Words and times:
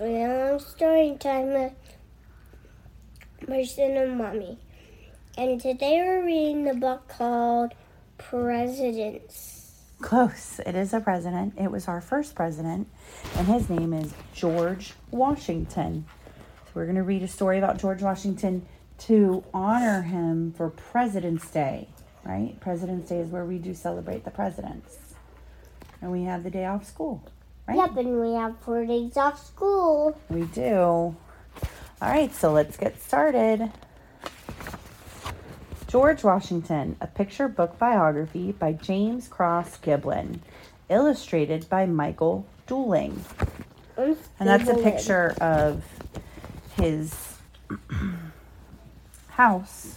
now 0.00 0.58
story 0.58 1.16
time 1.18 1.56
uh, 1.56 1.68
with 3.40 3.48
Mason 3.48 3.96
and 3.96 4.18
Mommy. 4.18 4.58
And 5.38 5.60
today 5.60 6.02
we're 6.04 6.24
reading 6.24 6.64
the 6.64 6.74
book 6.74 7.08
called 7.08 7.72
Presidents. 8.18 9.72
Close. 10.00 10.60
It 10.66 10.74
is 10.74 10.92
a 10.92 11.00
president. 11.00 11.54
It 11.56 11.70
was 11.70 11.88
our 11.88 12.00
first 12.00 12.34
president, 12.34 12.88
and 13.36 13.46
his 13.46 13.70
name 13.70 13.92
is 13.94 14.12
George 14.34 14.92
Washington. 15.10 16.04
So 16.64 16.72
we're 16.74 16.84
going 16.84 16.96
to 16.96 17.02
read 17.02 17.22
a 17.22 17.28
story 17.28 17.56
about 17.58 17.78
George 17.78 18.02
Washington 18.02 18.66
to 18.98 19.44
honor 19.54 20.02
him 20.02 20.52
for 20.52 20.68
President's 20.68 21.50
Day, 21.50 21.88
right? 22.24 22.58
President's 22.60 23.08
Day 23.08 23.20
is 23.20 23.28
where 23.28 23.46
we 23.46 23.58
do 23.58 23.72
celebrate 23.72 24.24
the 24.24 24.30
presidents. 24.30 24.98
And 26.02 26.12
we 26.12 26.24
have 26.24 26.44
the 26.44 26.50
day 26.50 26.66
off 26.66 26.84
school, 26.86 27.22
right? 27.66 27.76
Yep, 27.76 27.96
and 27.96 28.20
we 28.20 28.32
have 28.32 28.56
four 28.60 28.84
days 28.84 29.16
off 29.16 29.44
school. 29.44 30.18
We 30.28 30.42
do. 30.42 30.66
All 30.66 31.16
right, 32.00 32.34
so 32.34 32.52
let's 32.52 32.76
get 32.76 33.00
started. 33.02 33.70
George 35.86 36.24
Washington, 36.24 36.96
a 37.00 37.06
picture 37.06 37.48
book 37.48 37.78
biography 37.78 38.52
by 38.52 38.72
James 38.72 39.28
Cross 39.28 39.78
Giblin, 39.78 40.40
illustrated 40.88 41.68
by 41.68 41.86
Michael 41.86 42.46
Dooling. 42.66 43.18
And 43.96 44.16
that's 44.38 44.68
a 44.68 44.74
picture 44.74 45.34
of 45.40 45.84
his 46.76 47.38
house 49.28 49.96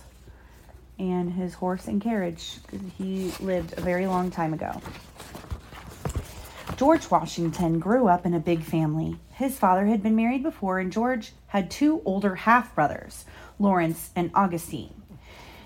and 0.97 1.33
his 1.33 1.53
horse 1.55 1.87
and 1.87 2.01
carriage. 2.01 2.57
He 2.97 3.33
lived 3.39 3.77
a 3.77 3.81
very 3.81 4.07
long 4.07 4.31
time 4.31 4.53
ago. 4.53 4.81
George 6.79 7.11
Washington 7.11 7.77
grew 7.77 8.07
up 8.07 8.25
in 8.25 8.33
a 8.33 8.39
big 8.39 8.63
family. 8.63 9.17
His 9.33 9.59
father 9.59 9.87
had 9.87 10.01
been 10.01 10.15
married 10.15 10.43
before, 10.43 10.79
and 10.79 10.93
George 10.93 11.33
had 11.47 11.69
two 11.69 12.01
older 12.05 12.35
half 12.35 12.73
brothers, 12.73 13.25
Lawrence 13.59 14.11
and 14.15 14.31
Augustine. 14.33 15.01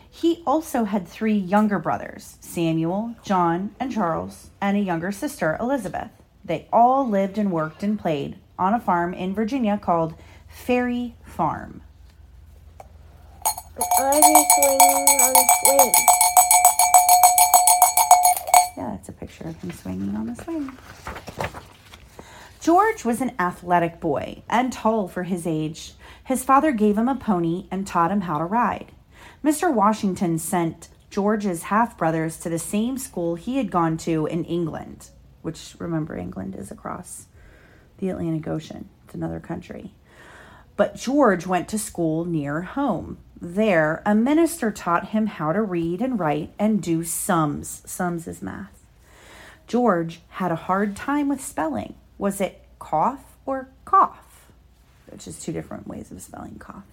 He 0.09 0.41
also 0.47 0.85
had 0.85 1.07
three 1.07 1.35
younger 1.35 1.77
brothers, 1.77 2.37
Samuel, 2.41 3.13
John, 3.23 3.75
and 3.79 3.91
Charles, 3.91 4.49
and 4.59 4.75
a 4.75 4.79
younger 4.79 5.11
sister, 5.11 5.55
Elizabeth. 5.59 6.09
They 6.43 6.67
all 6.73 7.07
lived 7.07 7.37
and 7.37 7.51
worked 7.51 7.83
and 7.83 7.99
played 7.99 8.37
on 8.57 8.73
a 8.73 8.79
farm 8.79 9.13
in 9.13 9.35
Virginia 9.35 9.77
called 9.77 10.15
Ferry 10.47 11.13
Farm. 11.23 11.83
They 13.77 13.83
swinging 13.93 15.07
on 15.21 15.35
a 15.35 15.45
swing? 15.63 16.12
Yeah, 18.83 18.91
that's 18.91 19.07
a 19.07 19.13
picture 19.13 19.45
of 19.45 19.55
him 19.61 19.71
swinging 19.71 20.13
on 20.13 20.27
the 20.27 20.35
swing. 20.35 20.77
George 22.59 23.05
was 23.05 23.21
an 23.21 23.31
athletic 23.39 24.01
boy 24.01 24.43
and 24.49 24.73
tall 24.73 25.07
for 25.07 25.23
his 25.23 25.47
age. 25.47 25.93
His 26.25 26.43
father 26.43 26.73
gave 26.73 26.97
him 26.97 27.07
a 27.07 27.15
pony 27.15 27.67
and 27.71 27.87
taught 27.87 28.11
him 28.11 28.21
how 28.21 28.39
to 28.39 28.43
ride. 28.43 28.91
Mr. 29.41 29.73
Washington 29.73 30.37
sent 30.37 30.89
George's 31.09 31.63
half 31.63 31.97
brothers 31.97 32.35
to 32.39 32.49
the 32.49 32.59
same 32.59 32.97
school 32.97 33.35
he 33.35 33.55
had 33.55 33.71
gone 33.71 33.95
to 33.99 34.25
in 34.25 34.43
England, 34.43 35.11
which 35.43 35.75
remember, 35.79 36.17
England 36.17 36.53
is 36.53 36.69
across 36.69 37.27
the 37.99 38.09
Atlantic 38.09 38.49
Ocean, 38.49 38.89
it's 39.05 39.15
another 39.15 39.39
country. 39.39 39.93
But 40.75 40.95
George 40.95 41.47
went 41.47 41.69
to 41.69 41.79
school 41.79 42.25
near 42.25 42.63
home. 42.63 43.19
There, 43.45 44.01
a 44.05 44.15
minister 44.15 44.71
taught 44.71 45.09
him 45.09 45.27
how 45.27 45.51
to 45.51 45.61
read 45.61 46.01
and 46.01 46.17
write 46.17 46.53
and 46.57 46.81
do 46.81 47.03
sums. 47.03 47.81
Sums 47.85 48.25
is 48.25 48.41
math. 48.41 48.85
George 49.67 50.21
had 50.29 50.53
a 50.53 50.55
hard 50.55 50.95
time 50.95 51.27
with 51.27 51.43
spelling. 51.43 51.95
Was 52.17 52.39
it 52.39 52.63
cough 52.79 53.35
or 53.45 53.67
cough? 53.83 54.45
Which 55.11 55.27
is 55.27 55.41
two 55.41 55.51
different 55.51 55.89
ways 55.89 56.09
of 56.09 56.21
spelling 56.21 56.55
cough. 56.57 56.85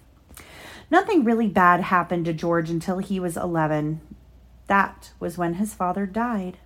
Nothing 0.89 1.23
really 1.23 1.47
bad 1.47 1.79
happened 1.79 2.25
to 2.25 2.33
George 2.33 2.69
until 2.69 2.97
he 2.97 3.17
was 3.17 3.37
11. 3.37 4.01
That 4.67 5.11
was 5.21 5.37
when 5.37 5.53
his 5.53 5.73
father 5.73 6.05
died. 6.05 6.57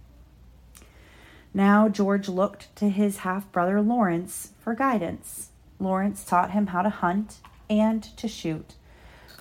Now 1.53 1.89
George 1.89 2.27
looked 2.27 2.75
to 2.77 2.89
his 2.89 3.17
half 3.17 3.51
brother 3.51 3.79
Lawrence 3.81 4.49
for 4.59 4.73
guidance. 4.73 5.49
Lawrence 5.79 6.25
taught 6.25 6.51
him 6.51 6.67
how 6.67 6.81
to 6.81 6.89
hunt 6.89 7.37
and 7.69 8.01
to 8.17 8.27
shoot. 8.27 8.73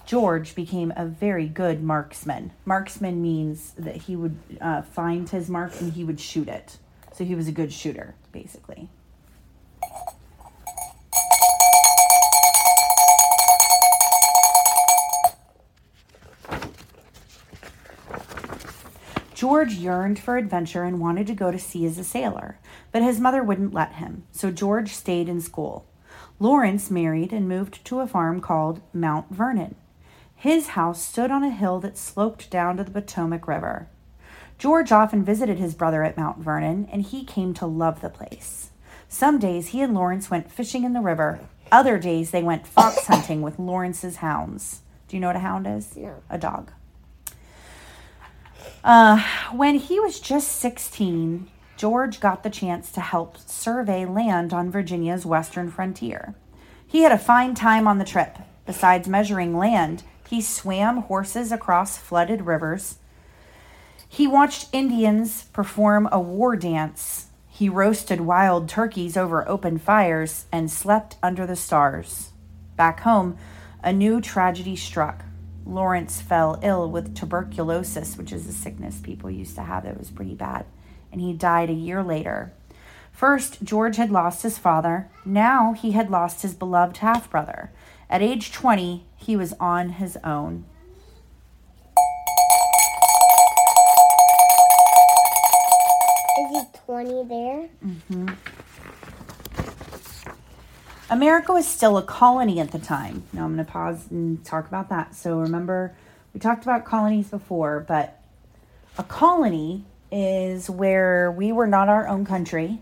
George 0.06 0.54
became 0.54 0.92
a 0.96 1.06
very 1.06 1.46
good 1.46 1.82
marksman. 1.82 2.52
Marksman 2.66 3.22
means 3.22 3.72
that 3.72 3.96
he 3.96 4.16
would 4.16 4.36
uh, 4.60 4.82
find 4.82 5.28
his 5.28 5.48
mark 5.48 5.80
and 5.80 5.94
he 5.94 6.04
would 6.04 6.20
shoot 6.20 6.48
it. 6.48 6.78
So 7.12 7.24
he 7.24 7.34
was 7.34 7.48
a 7.48 7.52
good 7.52 7.72
shooter, 7.72 8.14
basically. 8.30 8.90
George 19.34 19.74
yearned 19.74 20.18
for 20.18 20.36
adventure 20.36 20.84
and 20.84 21.00
wanted 21.00 21.26
to 21.26 21.34
go 21.34 21.50
to 21.50 21.58
sea 21.58 21.86
as 21.86 21.98
a 21.98 22.04
sailor, 22.04 22.58
but 22.92 23.02
his 23.02 23.20
mother 23.20 23.42
wouldn't 23.42 23.74
let 23.74 23.94
him, 23.94 24.24
so 24.32 24.50
George 24.50 24.90
stayed 24.90 25.28
in 25.28 25.40
school. 25.40 25.86
Lawrence 26.38 26.90
married 26.90 27.32
and 27.32 27.48
moved 27.48 27.84
to 27.84 28.00
a 28.00 28.06
farm 28.06 28.40
called 28.40 28.80
Mount 28.92 29.30
Vernon. 29.30 29.74
His 30.44 30.68
house 30.76 31.02
stood 31.02 31.30
on 31.30 31.42
a 31.42 31.48
hill 31.48 31.80
that 31.80 31.96
sloped 31.96 32.50
down 32.50 32.76
to 32.76 32.84
the 32.84 32.90
Potomac 32.90 33.48
River. 33.48 33.88
George 34.58 34.92
often 34.92 35.24
visited 35.24 35.56
his 35.56 35.72
brother 35.72 36.04
at 36.04 36.18
Mount 36.18 36.36
Vernon, 36.36 36.86
and 36.92 37.00
he 37.00 37.24
came 37.24 37.54
to 37.54 37.64
love 37.64 38.02
the 38.02 38.10
place. 38.10 38.68
Some 39.08 39.38
days 39.38 39.68
he 39.68 39.80
and 39.80 39.94
Lawrence 39.94 40.30
went 40.30 40.52
fishing 40.52 40.84
in 40.84 40.92
the 40.92 41.00
river. 41.00 41.40
Other 41.72 41.98
days 41.98 42.30
they 42.30 42.42
went 42.42 42.66
fox 42.66 43.06
hunting 43.06 43.40
with 43.40 43.58
Lawrence's 43.58 44.16
hounds. 44.16 44.82
Do 45.08 45.16
you 45.16 45.20
know 45.22 45.28
what 45.28 45.36
a 45.36 45.38
hound 45.38 45.66
is? 45.66 45.96
No. 45.96 46.16
A 46.28 46.36
dog. 46.36 46.72
Uh, 48.84 49.24
when 49.50 49.76
he 49.76 49.98
was 49.98 50.20
just 50.20 50.52
16, 50.56 51.48
George 51.78 52.20
got 52.20 52.42
the 52.42 52.50
chance 52.50 52.92
to 52.92 53.00
help 53.00 53.38
survey 53.38 54.04
land 54.04 54.52
on 54.52 54.70
Virginia's 54.70 55.24
western 55.24 55.70
frontier. 55.70 56.34
He 56.86 57.00
had 57.00 57.12
a 57.12 57.18
fine 57.18 57.54
time 57.54 57.88
on 57.88 57.96
the 57.96 58.04
trip. 58.04 58.36
Besides 58.66 59.08
measuring 59.08 59.56
land, 59.56 60.02
he 60.34 60.40
swam 60.40 61.02
horses 61.02 61.52
across 61.52 61.96
flooded 61.96 62.42
rivers. 62.42 62.98
He 64.08 64.26
watched 64.26 64.68
Indians 64.72 65.44
perform 65.52 66.08
a 66.10 66.18
war 66.18 66.56
dance. 66.56 67.28
He 67.48 67.68
roasted 67.68 68.20
wild 68.20 68.68
turkeys 68.68 69.16
over 69.16 69.48
open 69.48 69.78
fires 69.78 70.46
and 70.50 70.68
slept 70.68 71.16
under 71.22 71.46
the 71.46 71.54
stars. 71.54 72.30
Back 72.74 73.00
home, 73.00 73.38
a 73.80 73.92
new 73.92 74.20
tragedy 74.20 74.74
struck. 74.74 75.24
Lawrence 75.64 76.20
fell 76.20 76.58
ill 76.64 76.90
with 76.90 77.14
tuberculosis, 77.14 78.16
which 78.18 78.32
is 78.32 78.48
a 78.48 78.52
sickness 78.52 78.98
people 78.98 79.30
used 79.30 79.54
to 79.54 79.62
have 79.62 79.84
that 79.84 79.96
was 79.96 80.10
pretty 80.10 80.34
bad, 80.34 80.66
and 81.12 81.20
he 81.20 81.32
died 81.32 81.70
a 81.70 81.74
year 81.74 82.02
later. 82.02 82.52
First, 83.12 83.62
George 83.62 83.98
had 83.98 84.10
lost 84.10 84.42
his 84.42 84.58
father. 84.58 85.08
Now 85.24 85.74
he 85.74 85.92
had 85.92 86.10
lost 86.10 86.42
his 86.42 86.54
beloved 86.54 86.96
half 86.96 87.30
brother. 87.30 87.70
At 88.10 88.22
age 88.22 88.52
20, 88.52 89.04
he 89.16 89.36
was 89.36 89.54
on 89.54 89.90
his 89.90 90.16
own. 90.22 90.64
Is 96.38 96.50
he 96.50 96.62
20 96.86 97.24
there? 97.24 97.68
Mm-hmm. 97.84 98.28
America 101.10 101.52
was 101.52 101.66
still 101.66 101.96
a 101.96 102.02
colony 102.02 102.60
at 102.60 102.72
the 102.72 102.78
time. 102.78 103.22
Now 103.32 103.44
I'm 103.44 103.54
going 103.54 103.64
to 103.64 103.70
pause 103.70 104.10
and 104.10 104.44
talk 104.44 104.66
about 104.66 104.88
that. 104.88 105.14
So 105.14 105.38
remember, 105.38 105.94
we 106.32 106.40
talked 106.40 106.64
about 106.64 106.84
colonies 106.84 107.28
before, 107.28 107.84
but 107.86 108.20
a 108.98 109.02
colony 109.02 109.84
is 110.10 110.68
where 110.68 111.30
we 111.30 111.52
were 111.52 111.66
not 111.66 111.88
our 111.88 112.08
own 112.08 112.24
country, 112.24 112.78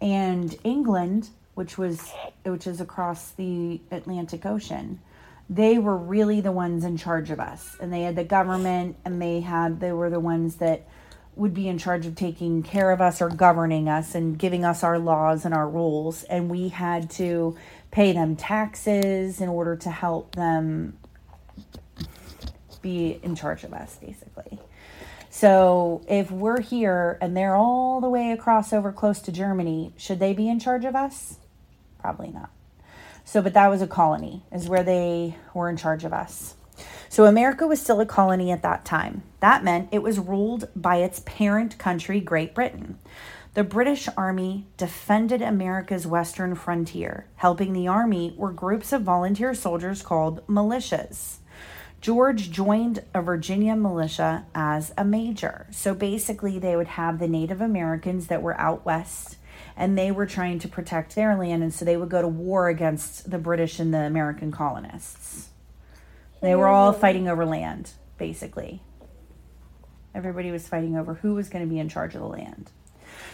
and 0.00 0.54
England, 0.64 1.28
which 1.56 1.78
was 1.78 2.12
which 2.44 2.66
is 2.66 2.82
across 2.82 3.30
the 3.30 3.80
Atlantic 3.90 4.44
Ocean, 4.44 5.00
they 5.48 5.78
were 5.78 5.96
really 5.96 6.42
the 6.42 6.52
ones 6.52 6.84
in 6.84 6.98
charge 6.98 7.30
of 7.30 7.40
us, 7.40 7.76
and 7.80 7.90
they 7.90 8.02
had 8.02 8.14
the 8.14 8.24
government, 8.24 8.96
and 9.06 9.20
they 9.20 9.40
had 9.40 9.80
they 9.80 9.90
were 9.90 10.10
the 10.10 10.20
ones 10.20 10.56
that 10.56 10.86
would 11.34 11.54
be 11.54 11.66
in 11.66 11.78
charge 11.78 12.04
of 12.04 12.14
taking 12.14 12.62
care 12.62 12.90
of 12.90 13.00
us 13.00 13.22
or 13.22 13.30
governing 13.30 13.88
us 13.88 14.14
and 14.14 14.38
giving 14.38 14.66
us 14.66 14.84
our 14.84 14.98
laws 14.98 15.46
and 15.46 15.54
our 15.54 15.68
rules. 15.68 16.24
And 16.24 16.50
we 16.50 16.68
had 16.68 17.10
to 17.12 17.56
pay 17.90 18.12
them 18.12 18.36
taxes 18.36 19.40
in 19.40 19.48
order 19.48 19.76
to 19.76 19.90
help 19.90 20.34
them 20.34 20.98
be 22.82 23.18
in 23.22 23.34
charge 23.34 23.64
of 23.64 23.72
us 23.72 23.96
basically. 23.96 24.58
So 25.30 26.02
if 26.08 26.30
we're 26.30 26.60
here 26.60 27.18
and 27.20 27.36
they're 27.36 27.56
all 27.56 28.00
the 28.00 28.08
way 28.08 28.30
across 28.30 28.72
over 28.72 28.92
close 28.92 29.20
to 29.22 29.32
germany 29.32 29.92
should 29.96 30.18
they 30.18 30.32
be 30.32 30.48
in 30.48 30.60
charge 30.60 30.84
of 30.84 30.94
us 30.94 31.38
probably 32.06 32.30
not 32.30 32.50
so 33.24 33.42
but 33.42 33.54
that 33.54 33.68
was 33.68 33.82
a 33.82 33.86
colony 33.86 34.44
is 34.52 34.68
where 34.68 34.84
they 34.84 35.36
were 35.54 35.68
in 35.68 35.76
charge 35.76 36.04
of 36.04 36.12
us 36.12 36.54
so 37.08 37.24
America 37.24 37.66
was 37.66 37.80
still 37.80 38.00
a 38.00 38.06
colony 38.06 38.50
at 38.50 38.62
that 38.62 38.84
time. 38.84 39.22
That 39.40 39.64
meant 39.64 39.88
it 39.92 40.02
was 40.02 40.18
ruled 40.18 40.68
by 40.76 40.96
its 40.96 41.22
parent 41.24 41.78
country, 41.78 42.20
Great 42.20 42.54
Britain. 42.54 42.98
The 43.54 43.64
British 43.64 44.06
Army 44.18 44.66
defended 44.76 45.40
America's 45.40 46.06
western 46.06 46.54
frontier. 46.54 47.26
Helping 47.36 47.72
the 47.72 47.88
Army 47.88 48.34
were 48.36 48.52
groups 48.52 48.92
of 48.92 49.02
volunteer 49.02 49.54
soldiers 49.54 50.02
called 50.02 50.46
militias. 50.46 51.36
George 52.02 52.50
joined 52.50 53.02
a 53.14 53.22
Virginia 53.22 53.74
militia 53.74 54.44
as 54.54 54.92
a 54.98 55.04
major. 55.04 55.66
So 55.70 55.94
basically, 55.94 56.58
they 56.58 56.76
would 56.76 56.88
have 56.88 57.18
the 57.18 57.28
Native 57.28 57.62
Americans 57.62 58.26
that 58.26 58.42
were 58.42 58.60
out 58.60 58.84
west 58.84 59.38
and 59.76 59.96
they 59.96 60.10
were 60.10 60.26
trying 60.26 60.58
to 60.60 60.68
protect 60.68 61.14
their 61.14 61.36
land. 61.36 61.62
And 61.62 61.72
so 61.72 61.84
they 61.84 61.96
would 61.96 62.08
go 62.08 62.22
to 62.22 62.28
war 62.28 62.68
against 62.68 63.30
the 63.30 63.38
British 63.38 63.78
and 63.78 63.92
the 63.92 64.00
American 64.00 64.50
colonists. 64.50 65.50
They 66.40 66.54
were 66.54 66.68
all 66.68 66.92
fighting 66.92 67.28
over 67.28 67.44
land, 67.44 67.90
basically. 68.18 68.82
Everybody 70.14 70.50
was 70.50 70.68
fighting 70.68 70.96
over 70.96 71.14
who 71.14 71.34
was 71.34 71.48
going 71.48 71.64
to 71.64 71.70
be 71.70 71.78
in 71.78 71.88
charge 71.88 72.14
of 72.14 72.20
the 72.20 72.26
land. 72.26 72.70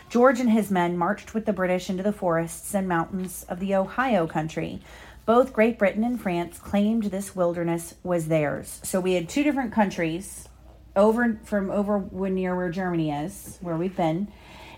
George 0.09 0.41
and 0.41 0.51
his 0.51 0.71
men 0.71 0.99
marched 0.99 1.33
with 1.33 1.47
the 1.47 1.53
British 1.53 1.89
into 1.89 2.03
the 2.03 2.13
forests 2.13 2.75
and 2.75 2.89
mountains 2.89 3.45
of 3.49 3.61
the 3.61 3.75
Ohio 3.75 4.27
country. 4.27 4.81
Both 5.25 5.53
Great 5.53 5.79
Britain 5.79 6.05
and 6.05 6.21
France 6.21 6.59
claimed 6.59 7.05
this 7.05 7.37
wilderness 7.37 7.95
was 8.03 8.27
theirs. 8.27 8.81
So 8.83 9.01
we 9.01 9.15
had 9.15 9.29
two 9.29 9.45
different 9.45 9.73
countries 9.73 10.49
over 10.95 11.39
from 11.45 11.71
over 11.71 12.05
near 12.29 12.55
where 12.57 12.71
Germany 12.71 13.11
is, 13.11 13.59
where 13.61 13.77
we've 13.77 13.97
been, 13.97 14.29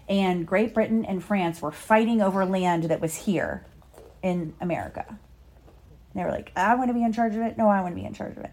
and 0.09 0.47
Great 0.47 0.75
Britain 0.75 1.05
and 1.05 1.23
France 1.23 1.63
were 1.63 1.73
fighting 1.73 2.21
over 2.21 2.45
land 2.45 2.85
that 2.85 3.01
was 3.01 3.15
here 3.15 3.65
in 4.23 4.55
America. 4.61 5.19
They 6.15 6.23
were 6.23 6.31
like, 6.31 6.53
I 6.55 6.75
want 6.75 6.89
to 6.89 6.95
be 6.95 7.03
in 7.03 7.13
charge 7.13 7.35
of 7.35 7.43
it. 7.43 7.59
No, 7.59 7.69
I 7.69 7.81
want 7.81 7.95
to 7.95 8.01
be 8.01 8.07
in 8.07 8.15
charge 8.15 8.37
of 8.37 8.45
it. 8.45 8.53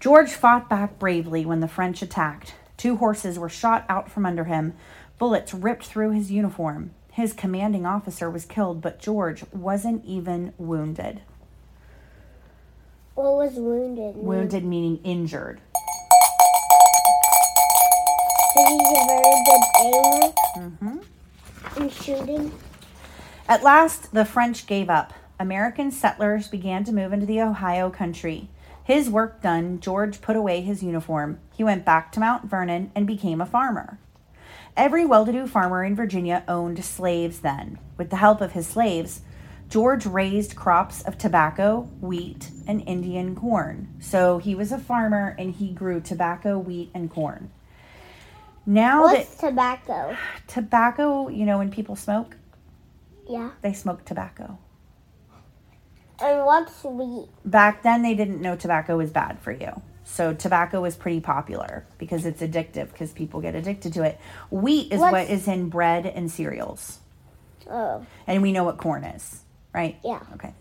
George 0.00 0.30
fought 0.30 0.68
back 0.68 0.98
bravely 0.98 1.44
when 1.44 1.60
the 1.60 1.68
French 1.68 2.02
attacked. 2.02 2.54
Two 2.76 2.96
horses 2.96 3.38
were 3.38 3.48
shot 3.48 3.84
out 3.88 4.10
from 4.10 4.26
under 4.26 4.44
him. 4.44 4.74
Bullets 5.18 5.54
ripped 5.54 5.86
through 5.86 6.10
his 6.10 6.30
uniform. 6.30 6.90
His 7.12 7.32
commanding 7.32 7.86
officer 7.86 8.28
was 8.28 8.44
killed, 8.44 8.80
but 8.80 8.98
George 8.98 9.44
wasn't 9.52 10.04
even 10.04 10.52
wounded. 10.58 11.22
What 13.14 13.36
was 13.36 13.54
wounded? 13.54 14.16
mean? 14.16 14.24
Wounded 14.24 14.64
meaning 14.64 15.00
injured. 15.04 15.60
So 18.54 18.64
he's 18.66 18.80
a 18.80 19.06
very 19.06 19.44
good 19.44 19.62
aimer 19.80 20.43
Mm-hmm. 20.54 21.82
in 21.82 21.90
shooting. 21.90 22.52
At 23.48 23.62
last, 23.62 24.12
the 24.12 24.24
French 24.24 24.66
gave 24.66 24.88
up. 24.88 25.12
American 25.38 25.90
settlers 25.90 26.48
began 26.48 26.84
to 26.84 26.92
move 26.92 27.12
into 27.12 27.26
the 27.26 27.40
Ohio 27.40 27.90
country. 27.90 28.48
His 28.84 29.10
work 29.10 29.42
done, 29.42 29.80
George 29.80 30.20
put 30.20 30.36
away 30.36 30.60
his 30.60 30.82
uniform. 30.82 31.38
He 31.54 31.64
went 31.64 31.84
back 31.84 32.12
to 32.12 32.20
Mount 32.20 32.44
Vernon 32.44 32.92
and 32.94 33.06
became 33.06 33.40
a 33.40 33.46
farmer. 33.46 33.98
Every 34.76 35.04
well 35.04 35.24
to 35.24 35.32
do 35.32 35.46
farmer 35.46 35.84
in 35.84 35.96
Virginia 35.96 36.44
owned 36.48 36.84
slaves 36.84 37.40
then. 37.40 37.78
With 37.96 38.10
the 38.10 38.16
help 38.16 38.40
of 38.40 38.52
his 38.52 38.66
slaves, 38.66 39.22
George 39.68 40.04
raised 40.04 40.56
crops 40.56 41.02
of 41.02 41.16
tobacco, 41.16 41.88
wheat, 42.00 42.50
and 42.66 42.86
Indian 42.86 43.34
corn. 43.34 43.88
So 44.00 44.38
he 44.38 44.54
was 44.54 44.70
a 44.70 44.78
farmer 44.78 45.34
and 45.38 45.54
he 45.54 45.72
grew 45.72 46.00
tobacco, 46.00 46.58
wheat, 46.58 46.90
and 46.94 47.10
corn. 47.10 47.50
Now 48.66 49.02
What's 49.02 49.34
that 49.36 49.48
tobacco? 49.48 50.16
tobacco, 50.46 51.28
you 51.28 51.44
know, 51.44 51.58
when 51.58 51.70
people 51.70 51.96
smoke, 51.96 52.36
Yeah. 53.28 53.50
they 53.62 53.72
smoke 53.72 54.04
tobacco. 54.04 54.58
And 56.22 56.44
what's 56.46 56.82
wheat? 56.84 57.28
back 57.44 57.82
then 57.82 58.02
they 58.02 58.14
didn't 58.14 58.40
know 58.40 58.56
tobacco 58.56 58.96
was 58.96 59.10
bad 59.10 59.38
for 59.40 59.52
you. 59.52 59.82
So 60.04 60.32
tobacco 60.34 60.80
was 60.80 60.96
pretty 60.96 61.20
popular 61.20 61.84
because 61.98 62.24
it's 62.26 62.40
addictive 62.42 62.92
because 62.92 63.12
people 63.12 63.40
get 63.40 63.54
addicted 63.54 63.92
to 63.94 64.02
it. 64.02 64.18
Wheat 64.50 64.92
is 64.92 65.00
what 65.00 65.12
What's- 65.12 65.48
in 65.48 65.68
bread 65.68 66.06
and 66.06 66.30
cereals. 66.30 67.00
Oh, 67.70 68.04
And 68.26 68.42
we 68.42 68.52
know 68.52 68.64
what 68.64 68.76
corn 68.76 69.04
is, 69.04 69.42
right? 69.74 69.98
Yeah. 70.04 70.20
Okay. 70.34 70.52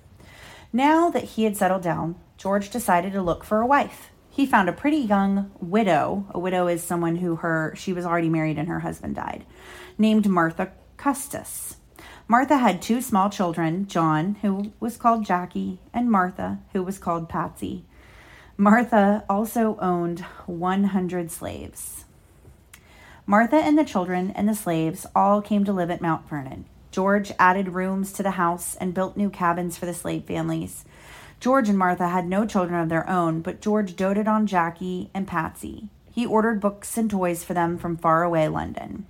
Now 0.71 1.09
that 1.09 1.23
he 1.23 1.43
had 1.43 1.55
settled 1.57 1.81
down, 1.83 2.15
George 2.37 2.69
decided 2.69 3.11
to 3.13 3.21
look 3.21 3.43
for 3.43 3.59
a 3.61 3.65
wife. 3.65 4.09
He 4.33 4.47
found 4.47 4.67
a 4.67 4.73
pretty 4.73 4.97
young 4.97 5.51
widow. 5.59 6.25
A 6.31 6.39
widow 6.39 6.65
is 6.65 6.81
someone 6.81 7.17
who 7.17 7.35
her 7.35 7.71
she 7.77 7.93
was 7.93 8.03
already 8.03 8.29
married 8.29 8.57
and 8.57 8.67
her 8.67 8.79
husband 8.79 9.13
died, 9.13 9.45
named 9.95 10.27
Martha 10.27 10.71
Custis. 10.97 11.75
Martha 12.27 12.57
had 12.57 12.81
two 12.81 12.99
small 12.99 13.29
children, 13.29 13.85
John, 13.85 14.37
who 14.41 14.73
was 14.79 14.97
called 14.97 15.23
Jackie, 15.23 15.77
and 15.93 16.09
Martha, 16.09 16.57
who 16.71 16.81
was 16.81 16.97
called 16.97 17.29
Patsy. 17.29 17.85
Martha 18.57 19.23
also 19.29 19.77
owned 19.79 20.21
100 20.47 21.29
slaves. 21.29 22.05
Martha 23.27 23.57
and 23.57 23.77
the 23.77 23.85
children 23.85 24.31
and 24.31 24.49
the 24.49 24.55
slaves 24.55 25.05
all 25.15 25.43
came 25.43 25.63
to 25.63 25.71
live 25.71 25.91
at 25.91 26.01
Mount 26.01 26.27
Vernon. 26.27 26.65
George 26.89 27.31
added 27.37 27.69
rooms 27.69 28.11
to 28.13 28.23
the 28.23 28.31
house 28.31 28.75
and 28.77 28.95
built 28.95 29.15
new 29.15 29.29
cabins 29.29 29.77
for 29.77 29.85
the 29.85 29.93
slave 29.93 30.23
families. 30.23 30.85
George 31.43 31.67
and 31.67 31.77
Martha 31.77 32.07
had 32.07 32.25
no 32.25 32.45
children 32.45 32.79
of 32.79 32.87
their 32.87 33.09
own, 33.09 33.41
but 33.41 33.59
George 33.59 33.97
doted 33.97 34.29
on 34.29 34.47
Jackie 34.47 35.09
and 35.13 35.27
Patsy. 35.27 35.89
He 36.09 36.25
ordered 36.25 36.61
books 36.61 36.95
and 36.95 37.11
toys 37.11 37.43
for 37.43 37.53
them 37.53 37.77
from 37.77 37.97
faraway 37.97 38.47
London. 38.47 39.07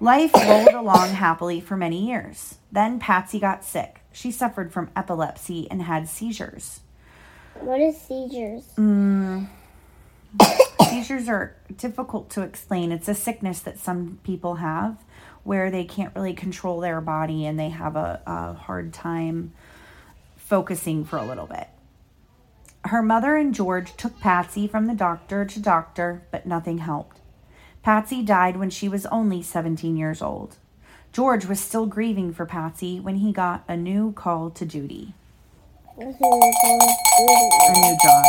Life 0.00 0.32
rolled 0.34 0.68
along 0.68 1.10
happily 1.10 1.60
for 1.60 1.76
many 1.76 2.08
years. 2.08 2.56
Then 2.72 2.98
Patsy 2.98 3.38
got 3.38 3.62
sick. 3.62 4.00
She 4.10 4.30
suffered 4.30 4.72
from 4.72 4.90
epilepsy 4.96 5.70
and 5.70 5.82
had 5.82 6.08
seizures. 6.08 6.80
what 7.60 7.78
is 7.78 8.00
seizures? 8.00 8.64
Mm. 8.78 9.48
Seizures 10.88 11.28
are 11.28 11.56
difficult 11.76 12.30
to 12.30 12.40
explain. 12.40 12.90
It's 12.90 13.08
a 13.08 13.14
sickness 13.14 13.60
that 13.60 13.78
some 13.78 14.18
people 14.24 14.54
have 14.54 14.96
where 15.42 15.70
they 15.70 15.84
can't 15.84 16.16
really 16.16 16.32
control 16.32 16.80
their 16.80 17.02
body 17.02 17.44
and 17.44 17.60
they 17.60 17.68
have 17.68 17.96
a, 17.96 18.22
a 18.26 18.54
hard 18.54 18.94
time 18.94 19.52
focusing 20.54 21.04
for 21.04 21.16
a 21.16 21.24
little 21.24 21.48
bit. 21.48 21.66
Her 22.84 23.02
mother 23.02 23.34
and 23.34 23.52
George 23.52 23.96
took 23.96 24.20
Patsy 24.20 24.68
from 24.68 24.86
the 24.86 24.94
doctor 24.94 25.44
to 25.44 25.58
doctor, 25.58 26.22
but 26.30 26.46
nothing 26.46 26.78
helped. 26.78 27.18
Patsy 27.82 28.22
died 28.22 28.56
when 28.56 28.70
she 28.70 28.88
was 28.88 29.04
only 29.06 29.42
17 29.42 29.96
years 29.96 30.22
old. 30.22 30.54
George 31.12 31.46
was 31.46 31.58
still 31.58 31.86
grieving 31.86 32.32
for 32.32 32.46
Patsy 32.46 33.00
when 33.00 33.16
he 33.16 33.32
got 33.32 33.64
a 33.66 33.76
new 33.76 34.12
call 34.12 34.48
to 34.50 34.64
duty. 34.64 35.14
A 35.98 36.04
new 36.04 36.14
job. 38.00 38.24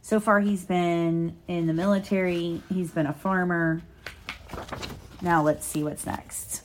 So 0.00 0.20
far, 0.20 0.38
he's 0.38 0.64
been 0.64 1.34
in 1.48 1.66
the 1.66 1.74
military, 1.74 2.62
he's 2.68 2.92
been 2.92 3.06
a 3.06 3.12
farmer. 3.12 3.82
Now, 5.20 5.42
let's 5.42 5.66
see 5.66 5.82
what's 5.82 6.06
next. 6.06 6.62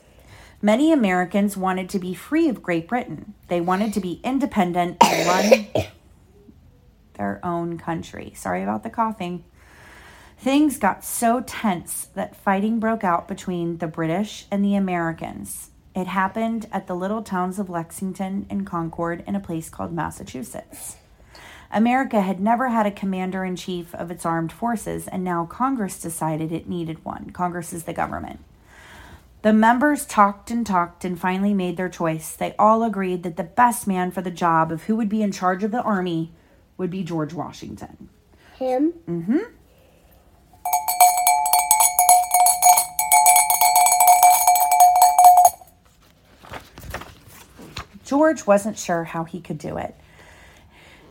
Many 0.62 0.92
Americans 0.92 1.56
wanted 1.56 1.88
to 1.90 2.00
be 2.00 2.16
free 2.16 2.50
of 2.50 2.64
Great 2.64 2.88
Britain. 2.88 3.36
They 3.48 3.62
wanted 3.62 3.94
to 3.94 4.00
be 4.00 4.20
independent 4.24 4.98
and 5.04 5.28
run 5.28 5.86
their 7.14 7.40
own 7.44 7.78
country. 7.78 8.34
Sorry 8.36 8.64
about 8.64 8.82
the 8.82 8.90
coughing. 8.90 9.44
Things 10.40 10.80
got 10.80 11.04
so 11.06 11.42
tense 11.42 12.06
that 12.16 12.36
fighting 12.36 12.80
broke 12.80 13.04
out 13.04 13.28
between 13.28 13.78
the 13.78 13.88
British 13.88 14.46
and 14.50 14.66
the 14.66 14.76
Americans. 14.76 15.70
It 15.96 16.08
happened 16.08 16.68
at 16.72 16.88
the 16.88 16.96
little 16.96 17.22
towns 17.22 17.60
of 17.60 17.70
Lexington 17.70 18.48
and 18.50 18.66
Concord 18.66 19.24
in 19.28 19.36
a 19.36 19.40
place 19.40 19.70
called 19.70 19.94
Massachusetts. 19.94 20.98
America 21.72 22.22
had 22.22 22.40
never 22.40 22.70
had 22.70 22.86
a 22.88 22.92
commander 22.92 23.44
in 23.44 23.56
chief 23.56 23.94
of 23.94 24.10
its 24.10 24.26
armed 24.26 24.52
forces, 24.52 25.08
and 25.08 25.24
now 25.24 25.46
Congress 25.46 26.00
decided 26.00 26.52
it 26.52 26.70
needed 26.70 27.04
one. 27.06 27.30
Congress 27.30 27.74
is 27.74 27.84
the 27.84 27.94
government. 27.94 28.40
The 29.44 29.53
members 29.53 30.06
talked 30.06 30.50
and 30.50 30.65
talked 30.65 31.06
and 31.06 31.20
finally 31.20 31.53
made 31.53 31.77
their 31.77 31.89
choice. 31.89 32.36
They 32.36 32.56
all 32.58 32.84
agreed 32.84 33.24
that 33.24 33.38
the 33.38 33.44
best 33.44 33.88
man 33.88 34.12
for 34.12 34.22
the 34.22 34.32
job 34.32 34.72
of 34.72 34.84
who 34.84 34.96
would 34.96 35.10
be 35.10 35.22
in 35.22 35.32
charge 35.32 35.63
of 35.63 35.72
the 35.72 35.82
army 35.84 36.32
would 36.75 36.89
be 36.89 37.03
George 37.03 37.34
Washington. 37.34 38.10
Him? 38.58 38.94
Mm-hmm. 39.08 39.38
George 48.03 48.48
wasn't 48.48 48.79
sure 48.79 49.03
how 49.03 49.24
he 49.24 49.39
could 49.39 49.58
do 49.58 49.77
it. 49.77 49.94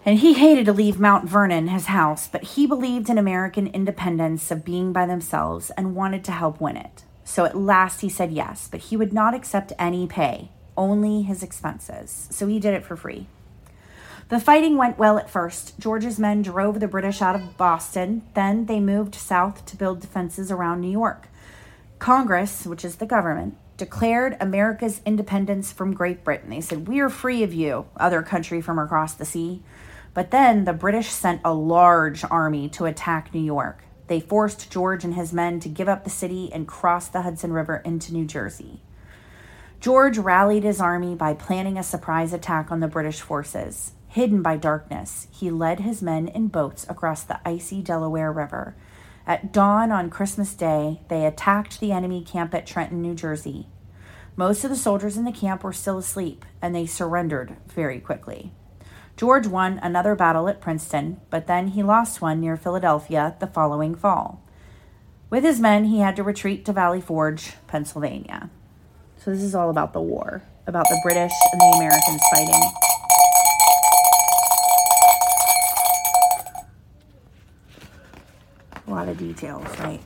And 0.04 0.18
he 0.18 0.34
hated 0.34 0.66
to 0.66 0.72
leave 0.72 0.98
Mount 0.98 1.28
Vernon, 1.28 1.68
his 1.68 1.86
house, 1.86 2.26
but 2.26 2.42
he 2.42 2.66
believed 2.66 3.08
in 3.08 3.18
American 3.18 3.66
independence 3.66 4.50
of 4.50 4.64
being 4.64 4.92
by 4.92 5.06
themselves 5.06 5.70
and 5.70 5.94
wanted 5.94 6.24
to 6.24 6.32
help 6.32 6.60
win 6.60 6.76
it. 6.76 7.04
So 7.26 7.44
at 7.44 7.58
last 7.58 8.02
he 8.02 8.08
said 8.08 8.30
yes, 8.30 8.68
but 8.70 8.80
he 8.80 8.96
would 8.96 9.12
not 9.12 9.34
accept 9.34 9.72
any 9.80 10.06
pay, 10.06 10.52
only 10.76 11.22
his 11.22 11.42
expenses. 11.42 12.28
So 12.30 12.46
he 12.46 12.60
did 12.60 12.72
it 12.72 12.84
for 12.84 12.96
free. 12.96 13.26
The 14.28 14.38
fighting 14.38 14.76
went 14.76 14.96
well 14.96 15.18
at 15.18 15.28
first. 15.28 15.78
George's 15.78 16.20
men 16.20 16.42
drove 16.42 16.78
the 16.78 16.86
British 16.86 17.20
out 17.20 17.34
of 17.34 17.56
Boston. 17.56 18.22
Then 18.34 18.66
they 18.66 18.78
moved 18.78 19.16
south 19.16 19.66
to 19.66 19.76
build 19.76 20.00
defenses 20.00 20.52
around 20.52 20.80
New 20.80 20.90
York. 20.90 21.26
Congress, 21.98 22.64
which 22.64 22.84
is 22.84 22.96
the 22.96 23.06
government, 23.06 23.56
declared 23.76 24.36
America's 24.40 25.00
independence 25.04 25.72
from 25.72 25.94
Great 25.94 26.22
Britain. 26.22 26.50
They 26.50 26.60
said, 26.60 26.86
We 26.86 27.00
are 27.00 27.10
free 27.10 27.42
of 27.42 27.52
you, 27.52 27.86
other 27.96 28.22
country 28.22 28.60
from 28.60 28.78
across 28.78 29.14
the 29.14 29.24
sea. 29.24 29.64
But 30.14 30.30
then 30.30 30.64
the 30.64 30.72
British 30.72 31.08
sent 31.08 31.40
a 31.44 31.52
large 31.52 32.22
army 32.24 32.68
to 32.70 32.86
attack 32.86 33.34
New 33.34 33.42
York. 33.42 33.82
They 34.06 34.20
forced 34.20 34.70
George 34.70 35.04
and 35.04 35.14
his 35.14 35.32
men 35.32 35.60
to 35.60 35.68
give 35.68 35.88
up 35.88 36.04
the 36.04 36.10
city 36.10 36.50
and 36.52 36.66
cross 36.66 37.08
the 37.08 37.22
Hudson 37.22 37.52
River 37.52 37.82
into 37.84 38.12
New 38.12 38.24
Jersey. 38.24 38.80
George 39.80 40.18
rallied 40.18 40.64
his 40.64 40.80
army 40.80 41.14
by 41.14 41.34
planning 41.34 41.76
a 41.76 41.82
surprise 41.82 42.32
attack 42.32 42.70
on 42.70 42.80
the 42.80 42.88
British 42.88 43.20
forces. 43.20 43.92
Hidden 44.08 44.42
by 44.42 44.56
darkness, 44.56 45.26
he 45.30 45.50
led 45.50 45.80
his 45.80 46.00
men 46.00 46.28
in 46.28 46.48
boats 46.48 46.86
across 46.88 47.22
the 47.22 47.40
icy 47.46 47.82
Delaware 47.82 48.32
River. 48.32 48.74
At 49.26 49.52
dawn 49.52 49.90
on 49.90 50.08
Christmas 50.08 50.54
Day, 50.54 51.00
they 51.08 51.26
attacked 51.26 51.80
the 51.80 51.92
enemy 51.92 52.22
camp 52.22 52.54
at 52.54 52.66
Trenton, 52.66 53.02
New 53.02 53.14
Jersey. 53.14 53.66
Most 54.36 54.64
of 54.64 54.70
the 54.70 54.76
soldiers 54.76 55.16
in 55.16 55.24
the 55.24 55.32
camp 55.32 55.64
were 55.64 55.72
still 55.72 55.98
asleep, 55.98 56.44
and 56.62 56.74
they 56.74 56.86
surrendered 56.86 57.56
very 57.66 58.00
quickly. 58.00 58.52
George 59.16 59.46
won 59.46 59.80
another 59.82 60.14
battle 60.14 60.46
at 60.46 60.60
Princeton, 60.60 61.20
but 61.30 61.46
then 61.46 61.68
he 61.68 61.82
lost 61.82 62.20
one 62.20 62.38
near 62.38 62.54
Philadelphia 62.54 63.34
the 63.40 63.46
following 63.46 63.94
fall. 63.94 64.42
With 65.30 65.42
his 65.42 65.58
men, 65.58 65.84
he 65.84 66.00
had 66.00 66.16
to 66.16 66.22
retreat 66.22 66.66
to 66.66 66.72
Valley 66.74 67.00
Forge, 67.00 67.54
Pennsylvania. 67.66 68.50
So, 69.16 69.30
this 69.30 69.42
is 69.42 69.54
all 69.54 69.70
about 69.70 69.94
the 69.94 70.02
war, 70.02 70.42
about 70.66 70.84
the 70.88 71.00
British 71.02 71.32
and 71.50 71.60
the 71.60 71.72
Americans 71.76 72.20
fighting. 72.30 72.62
A 78.86 78.90
lot 78.90 79.08
of 79.08 79.16
details, 79.16 79.66
right? 79.80 80.00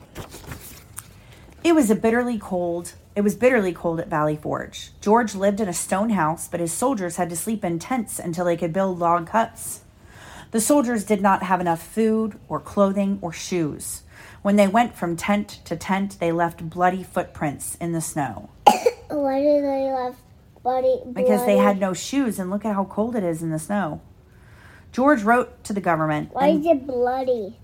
It 1.63 1.75
was 1.75 1.91
a 1.91 1.95
bitterly 1.95 2.39
cold. 2.39 2.93
It 3.15 3.21
was 3.21 3.35
bitterly 3.35 3.71
cold 3.71 3.99
at 3.99 4.07
Valley 4.07 4.35
Forge. 4.35 4.91
George 4.99 5.35
lived 5.35 5.59
in 5.59 5.67
a 5.67 5.73
stone 5.73 6.09
house, 6.09 6.47
but 6.47 6.59
his 6.59 6.73
soldiers 6.73 7.17
had 7.17 7.29
to 7.29 7.35
sleep 7.35 7.63
in 7.63 7.77
tents 7.77 8.17
until 8.17 8.45
they 8.45 8.57
could 8.57 8.73
build 8.73 8.97
log 8.97 9.29
huts. 9.29 9.81
The 10.49 10.59
soldiers 10.59 11.03
did 11.03 11.21
not 11.21 11.43
have 11.43 11.61
enough 11.61 11.81
food 11.81 12.39
or 12.49 12.59
clothing 12.59 13.19
or 13.21 13.31
shoes. 13.31 14.01
When 14.41 14.55
they 14.55 14.67
went 14.67 14.95
from 14.95 15.15
tent 15.15 15.59
to 15.65 15.75
tent, 15.75 16.19
they 16.19 16.31
left 16.31 16.67
bloody 16.67 17.03
footprints 17.03 17.75
in 17.75 17.91
the 17.91 18.01
snow. 18.01 18.49
Why 19.09 19.39
did 19.39 19.63
they 19.63 19.91
left 19.93 20.19
bloody? 20.63 20.99
Because 21.13 21.45
they 21.45 21.57
had 21.57 21.79
no 21.79 21.93
shoes, 21.93 22.39
and 22.39 22.49
look 22.49 22.65
at 22.65 22.73
how 22.73 22.85
cold 22.85 23.15
it 23.15 23.23
is 23.23 23.43
in 23.43 23.51
the 23.51 23.59
snow. 23.59 24.01
George 24.91 25.21
wrote 25.21 25.63
to 25.65 25.73
the 25.73 25.81
government. 25.81 26.29
Why 26.33 26.47
and- 26.47 26.59
is 26.59 26.65
it 26.65 26.87
bloody? 26.87 27.57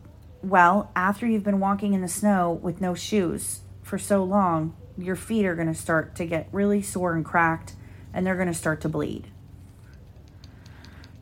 Well, 0.43 0.91
after 0.95 1.25
you've 1.25 1.43
been 1.43 1.59
walking 1.59 1.93
in 1.93 2.01
the 2.01 2.07
snow 2.07 2.51
with 2.61 2.79
no 2.79 2.93
shoes 2.93 3.61
for 3.87 3.97
so 3.97 4.23
long, 4.23 4.75
your 4.97 5.15
feet 5.15 5.45
are 5.45 5.55
going 5.55 5.67
to 5.67 5.79
start 5.79 6.15
to 6.15 6.25
get 6.25 6.47
really 6.51 6.81
sore 6.81 7.13
and 7.13 7.23
cracked, 7.23 7.73
and 8.13 8.25
they're 8.25 8.35
going 8.35 8.47
to 8.47 8.53
start 8.53 8.81
to 8.81 8.89
bleed. 8.89 9.27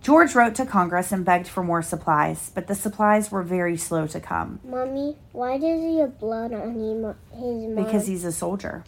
George 0.02 0.36
wrote 0.36 0.54
to 0.56 0.66
Congress 0.66 1.12
and 1.12 1.26
begged 1.26 1.48
for 1.48 1.64
more 1.64 1.82
supplies, 1.82 2.52
but 2.54 2.68
the 2.68 2.76
supplies 2.76 3.32
were 3.32 3.42
very 3.42 3.76
slow 3.76 4.06
to 4.06 4.20
come 4.20 4.60
Mommy, 4.64 5.18
why 5.32 5.58
does 5.58 5.82
he 5.82 5.98
have 5.98 6.20
blood 6.20 6.54
on 6.54 6.76
him, 6.76 7.16
his 7.34 7.76
because 7.86 8.06
he's 8.06 8.24
a 8.24 8.32
soldier. 8.32 8.84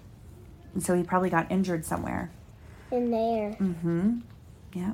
And 0.76 0.84
so 0.84 0.96
he 0.96 1.02
probably 1.02 1.32
got 1.32 1.52
injured 1.52 1.86
somewhere. 1.86 2.30
in 2.92 3.10
there? 3.10 3.58
Mm-hmm. 3.60 4.20
Yeah. 4.74 4.92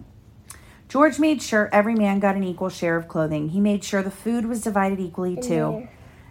George 0.87 1.19
made 1.19 1.41
sure 1.41 1.69
every 1.73 1.95
man 1.95 2.19
got 2.19 2.37
an 2.37 2.43
equal 2.45 2.69
share 2.69 2.95
of 2.95 3.09
clothing. 3.09 3.49
He 3.49 3.59
made 3.59 3.83
sure 3.83 4.01
the 4.01 4.11
food 4.11 4.45
was 4.45 4.61
divided 4.61 5.01
equally, 5.01 5.35
In 5.35 5.41
too. 5.41 5.49
there. 5.49 5.89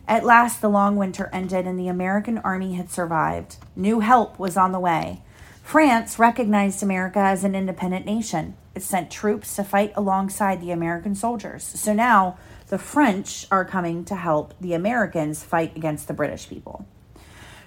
At 0.08 0.24
last, 0.24 0.60
the 0.60 0.68
long 0.68 0.96
winter 0.96 1.30
ended 1.32 1.66
and 1.66 1.78
the 1.78 1.88
American 1.88 2.38
army 2.38 2.74
had 2.74 2.90
survived. 2.90 3.56
New 3.76 4.00
help 4.00 4.38
was 4.38 4.56
on 4.56 4.72
the 4.72 4.80
way. 4.80 5.22
France 5.62 6.18
recognized 6.18 6.82
America 6.82 7.20
as 7.20 7.44
an 7.44 7.54
independent 7.54 8.04
nation. 8.04 8.56
It 8.74 8.82
sent 8.82 9.10
troops 9.10 9.56
to 9.56 9.64
fight 9.64 9.92
alongside 9.94 10.60
the 10.60 10.72
American 10.72 11.14
soldiers. 11.14 11.62
So 11.62 11.92
now 11.92 12.36
the 12.68 12.78
French 12.78 13.46
are 13.50 13.64
coming 13.64 14.04
to 14.06 14.16
help 14.16 14.54
the 14.60 14.74
Americans 14.74 15.42
fight 15.42 15.76
against 15.76 16.08
the 16.08 16.14
British 16.14 16.48
people. 16.48 16.86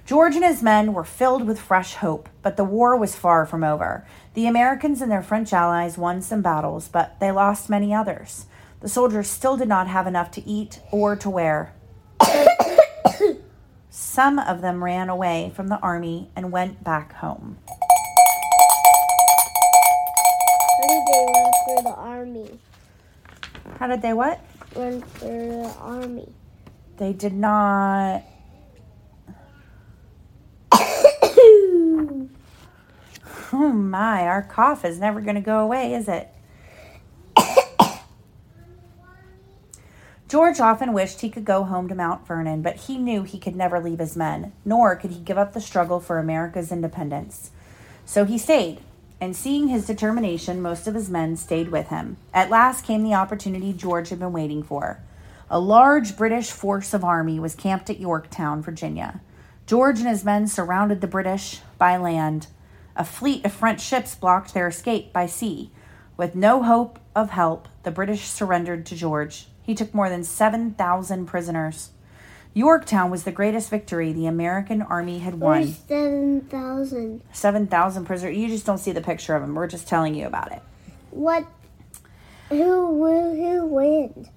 George 0.06 0.36
and 0.36 0.46
his 0.46 0.62
men 0.62 0.94
were 0.94 1.04
filled 1.04 1.48
with 1.48 1.60
fresh 1.60 1.96
hope, 1.96 2.30
but 2.44 2.58
the 2.58 2.64
war 2.64 2.96
was 2.96 3.16
far 3.16 3.46
from 3.46 3.64
over. 3.64 4.06
The 4.36 4.46
Americans 4.46 5.02
and 5.02 5.12
their 5.12 5.24
French 5.24 5.52
allies 5.52 5.98
won 5.98 6.22
some 6.22 6.42
battles, 6.42 6.88
but 6.88 7.20
they 7.20 7.32
lost 7.32 7.70
many 7.70 7.94
others. 7.94 8.46
The 8.82 8.90
soldiers 8.90 9.28
still 9.28 9.58
did 9.58 9.68
not 9.68 9.88
have 9.88 10.06
enough 10.06 10.30
to 10.32 10.48
eat 10.48 10.80
or 10.92 11.16
to 11.16 11.30
wear. 11.30 11.74
Some 13.90 14.40
of 14.40 14.62
them 14.62 14.84
ran 14.84 15.10
away 15.10 15.52
from 15.56 15.68
the 15.68 15.78
army 15.80 16.30
and 16.36 16.52
went 16.52 16.84
back 16.84 17.14
home. 17.16 17.58
How 20.78 20.88
did 20.88 21.04
they 21.08 21.26
run 21.34 21.52
for 21.66 21.84
the 21.84 21.96
army? 21.96 22.60
How 23.80 23.88
did 23.88 24.02
they 24.02 24.14
what? 24.14 24.40
Run 24.76 25.02
for 25.02 25.26
the 25.26 25.74
army. 25.80 26.30
They 26.98 27.14
did 27.14 27.34
not. 27.34 28.24
Oh 33.54 33.72
my, 33.72 34.24
our 34.24 34.42
cough 34.42 34.84
is 34.84 35.00
never 35.00 35.22
going 35.22 35.36
to 35.36 35.42
go 35.42 35.60
away, 35.60 35.94
is 35.94 36.10
it? 36.10 36.35
George 40.36 40.60
often 40.60 40.92
wished 40.92 41.22
he 41.22 41.30
could 41.30 41.46
go 41.46 41.64
home 41.64 41.88
to 41.88 41.96
Mount 41.96 42.28
Vernon, 42.28 42.62
but 42.62 42.76
he 42.76 42.98
knew 42.98 43.24
he 43.24 43.40
could 43.40 43.56
never 43.56 43.80
leave 43.80 44.00
his 44.00 44.18
men, 44.18 44.52
nor 44.66 44.98
could 44.98 45.12
he 45.12 45.22
give 45.22 45.38
up 45.38 45.54
the 45.54 45.62
struggle 45.62 46.02
for 46.02 46.20
America's 46.20 46.74
independence. 46.74 47.52
So 48.04 48.26
he 48.26 48.38
stayed, 48.38 48.82
and 49.22 49.34
seeing 49.34 49.70
his 49.70 49.88
determination, 49.88 50.62
most 50.62 50.88
of 50.88 50.94
his 50.94 51.10
men 51.10 51.38
stayed 51.38 51.70
with 51.70 51.88
him. 51.88 52.18
At 52.34 52.50
last 52.50 52.84
came 52.84 53.02
the 53.02 53.14
opportunity 53.14 53.72
George 53.72 54.10
had 54.10 54.20
been 54.20 54.34
waiting 54.34 54.62
for. 54.62 55.00
A 55.50 55.58
large 55.58 56.18
British 56.18 56.52
force 56.52 56.94
of 56.94 57.06
army 57.06 57.40
was 57.40 57.56
camped 57.56 57.90
at 57.90 58.02
Yorktown, 58.02 58.62
Virginia. 58.62 59.22
George 59.66 60.00
and 60.00 60.10
his 60.10 60.26
men 60.26 60.48
surrounded 60.48 61.00
the 61.00 61.08
British 61.08 61.62
by 61.78 61.96
land. 61.96 62.48
A 62.98 63.06
fleet 63.06 63.46
of 63.46 63.54
French 63.54 63.80
ships 63.80 64.16
blocked 64.16 64.54
their 64.54 64.68
escape 64.68 65.14
by 65.14 65.28
sea. 65.28 65.72
With 66.18 66.36
no 66.36 66.62
hope 66.62 67.00
of 67.16 67.30
help, 67.30 67.70
the 67.84 67.92
British 67.92 68.26
surrendered 68.26 68.86
to 68.88 68.98
George. 68.98 69.48
He 69.66 69.74
took 69.74 69.94
more 69.94 70.10
than 70.10 70.24
7,000 70.24 71.26
prisoners. 71.26 71.90
Yorktown 72.54 73.12
was 73.12 73.24
the 73.24 73.32
greatest 73.32 73.70
victory 73.70 74.14
the 74.14 74.28
American 74.28 74.82
army 74.82 75.20
had 75.20 75.42
won. 75.42 75.68
Seven 75.68 76.42
thousand? 76.42 77.22
7,000 77.34 78.06
prisoners. 78.06 78.38
You 78.38 78.48
just 78.48 78.66
don't 78.66 78.78
see 78.78 78.94
the 78.94 79.02
picture 79.02 79.36
of 79.36 79.42
them. 79.42 79.56
We're 79.56 79.68
just 79.68 79.88
telling 79.88 80.16
you 80.16 80.26
about 80.26 80.54
it. 80.54 80.62
What? 81.12 81.46
Who 82.50 82.56
who 82.56 83.36
who 83.36 83.66
wins? 83.66 84.30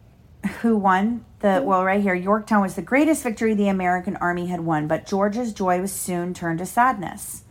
Who 0.63 0.77
won? 0.77 1.25
The 1.41 1.63
well, 1.65 1.85
right 1.85 2.01
here. 2.01 2.15
Yorktown 2.15 2.63
was 2.63 2.75
the 2.75 2.83
greatest 2.83 3.23
victory 3.23 3.55
the 3.55 3.69
American 3.69 4.17
army 4.17 4.47
had 4.47 4.61
won, 4.61 4.89
but 4.89 5.07
George's 5.07 5.53
joy 5.53 5.81
was 5.81 5.93
soon 5.93 6.35
turned 6.35 6.59
to 6.59 6.67
sadness. 6.67 7.45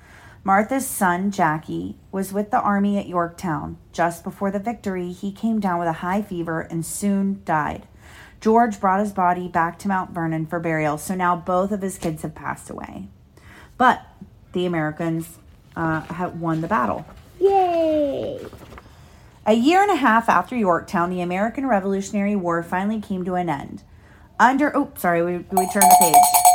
Martha's 0.48 0.88
son, 0.88 1.30
Jackie, 1.30 1.98
was 2.10 2.32
with 2.32 2.52
the 2.52 2.62
army 2.62 2.98
at 2.98 3.06
Yorktown. 3.06 3.78
Just 3.92 4.24
before 4.24 4.50
the 4.50 4.60
victory, 4.60 5.12
he 5.12 5.30
came 5.30 5.60
down 5.60 5.78
with 5.78 5.90
a 5.90 6.00
high 6.00 6.22
fever 6.22 6.62
and 6.62 6.86
soon 6.86 7.42
died. 7.44 7.86
George 8.40 8.80
brought 8.80 9.02
his 9.02 9.12
body 9.12 9.50
back 9.50 9.78
to 9.80 9.90
Mount 9.90 10.12
Vernon 10.12 10.46
for 10.46 10.62
burial, 10.62 10.98
so 10.98 11.16
now 11.16 11.36
both 11.36 11.74
of 11.74 11.82
his 11.82 11.98
kids 11.98 12.22
have 12.22 12.34
passed 12.34 12.70
away. 12.70 13.10
But 13.78 14.06
the 14.54 14.66
Americans 14.66 15.38
uh, 15.76 16.00
have 16.04 16.40
won 16.40 16.62
the 16.62 16.70
battle. 16.70 17.06
Yay! 17.42 18.40
A 19.46 19.54
year 19.54 19.82
and 19.82 19.92
a 19.92 19.98
half 19.98 20.30
after 20.30 20.56
Yorktown, 20.56 21.10
the 21.10 21.20
American 21.20 21.68
Revolutionary 21.68 22.38
War 22.38 22.64
finally 22.64 23.02
came 23.02 23.26
to 23.26 23.36
an 23.36 23.50
end. 23.50 23.84
Under, 24.40 24.74
oh, 24.78 24.94
sorry, 24.96 25.22
we, 25.26 25.32
we 25.40 25.70
turned 25.70 25.92
the 25.92 25.98
page. 26.00 26.47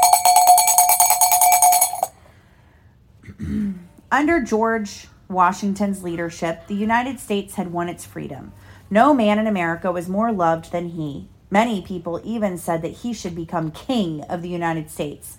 Under 4.12 4.40
George 4.40 5.08
Washington's 5.30 6.02
leadership, 6.02 6.66
the 6.66 6.74
United 6.74 7.18
States 7.18 7.54
had 7.54 7.72
won 7.72 7.88
its 7.88 8.04
freedom. 8.04 8.52
No 8.90 9.14
man 9.14 9.38
in 9.38 9.46
America 9.46 9.90
was 9.90 10.06
more 10.06 10.30
loved 10.30 10.70
than 10.70 10.90
he. 10.90 11.28
Many 11.50 11.80
people 11.80 12.20
even 12.22 12.58
said 12.58 12.82
that 12.82 12.88
he 12.98 13.14
should 13.14 13.34
become 13.34 13.70
king 13.70 14.20
of 14.24 14.42
the 14.42 14.50
United 14.50 14.90
States. 14.90 15.38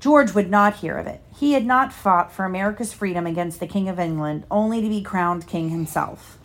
George 0.00 0.34
would 0.34 0.50
not 0.50 0.76
hear 0.76 0.98
of 0.98 1.06
it. 1.06 1.22
He 1.34 1.54
had 1.54 1.64
not 1.64 1.94
fought 1.94 2.30
for 2.30 2.44
America's 2.44 2.92
freedom 2.92 3.26
against 3.26 3.58
the 3.58 3.66
King 3.66 3.88
of 3.88 3.98
England, 3.98 4.44
only 4.50 4.82
to 4.82 4.88
be 4.90 5.00
crowned 5.00 5.46
king 5.46 5.70
himself. 5.70 6.39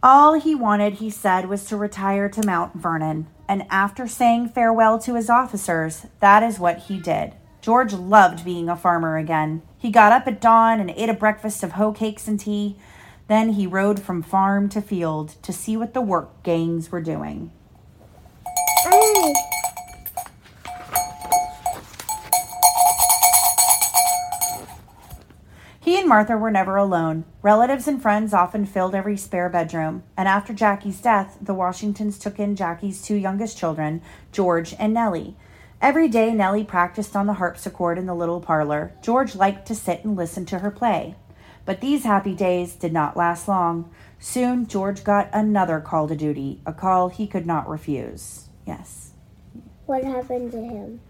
All 0.00 0.34
he 0.34 0.54
wanted, 0.54 0.94
he 0.94 1.10
said, 1.10 1.48
was 1.48 1.64
to 1.64 1.76
retire 1.76 2.28
to 2.28 2.46
Mount 2.46 2.74
Vernon. 2.74 3.26
And 3.48 3.66
after 3.68 4.06
saying 4.06 4.50
farewell 4.50 5.00
to 5.00 5.16
his 5.16 5.28
officers, 5.28 6.06
that 6.20 6.44
is 6.44 6.60
what 6.60 6.78
he 6.78 7.00
did. 7.00 7.34
George 7.60 7.92
loved 7.92 8.44
being 8.44 8.68
a 8.68 8.76
farmer 8.76 9.16
again. 9.16 9.62
He 9.76 9.90
got 9.90 10.12
up 10.12 10.28
at 10.28 10.40
dawn 10.40 10.78
and 10.78 10.90
ate 10.90 11.08
a 11.08 11.14
breakfast 11.14 11.64
of 11.64 11.72
hoe 11.72 11.92
cakes 11.92 12.28
and 12.28 12.38
tea. 12.38 12.76
Then 13.26 13.54
he 13.54 13.66
rode 13.66 14.00
from 14.00 14.22
farm 14.22 14.68
to 14.68 14.80
field 14.80 15.34
to 15.42 15.52
see 15.52 15.76
what 15.76 15.94
the 15.94 16.00
work 16.00 16.44
gangs 16.44 16.92
were 16.92 17.02
doing. 17.02 17.50
And 26.08 26.14
Martha 26.14 26.38
were 26.38 26.50
never 26.50 26.76
alone. 26.76 27.26
Relatives 27.42 27.86
and 27.86 28.00
friends 28.00 28.32
often 28.32 28.64
filled 28.64 28.94
every 28.94 29.14
spare 29.14 29.50
bedroom, 29.50 30.02
and 30.16 30.26
after 30.26 30.54
Jackie's 30.54 31.02
death, 31.02 31.36
the 31.38 31.52
Washingtons 31.52 32.18
took 32.18 32.38
in 32.38 32.56
Jackie's 32.56 33.02
two 33.02 33.14
youngest 33.14 33.58
children, 33.58 34.00
George 34.32 34.74
and 34.78 34.94
Nellie. 34.94 35.36
Every 35.82 36.08
day, 36.08 36.32
Nellie 36.32 36.64
practiced 36.64 37.14
on 37.14 37.26
the 37.26 37.34
harpsichord 37.34 37.98
in 37.98 38.06
the 38.06 38.14
little 38.14 38.40
parlor. 38.40 38.94
George 39.02 39.36
liked 39.36 39.66
to 39.66 39.74
sit 39.74 40.02
and 40.02 40.16
listen 40.16 40.46
to 40.46 40.60
her 40.60 40.70
play. 40.70 41.14
But 41.66 41.82
these 41.82 42.04
happy 42.04 42.34
days 42.34 42.74
did 42.74 42.94
not 42.94 43.14
last 43.14 43.46
long. 43.46 43.90
Soon, 44.18 44.66
George 44.66 45.04
got 45.04 45.28
another 45.34 45.78
call 45.78 46.08
to 46.08 46.16
duty, 46.16 46.62
a 46.64 46.72
call 46.72 47.10
he 47.10 47.26
could 47.26 47.44
not 47.44 47.68
refuse. 47.68 48.48
Yes. 48.66 49.12
What 49.84 50.04
happened 50.04 50.52
to 50.52 50.58
him? 50.58 51.00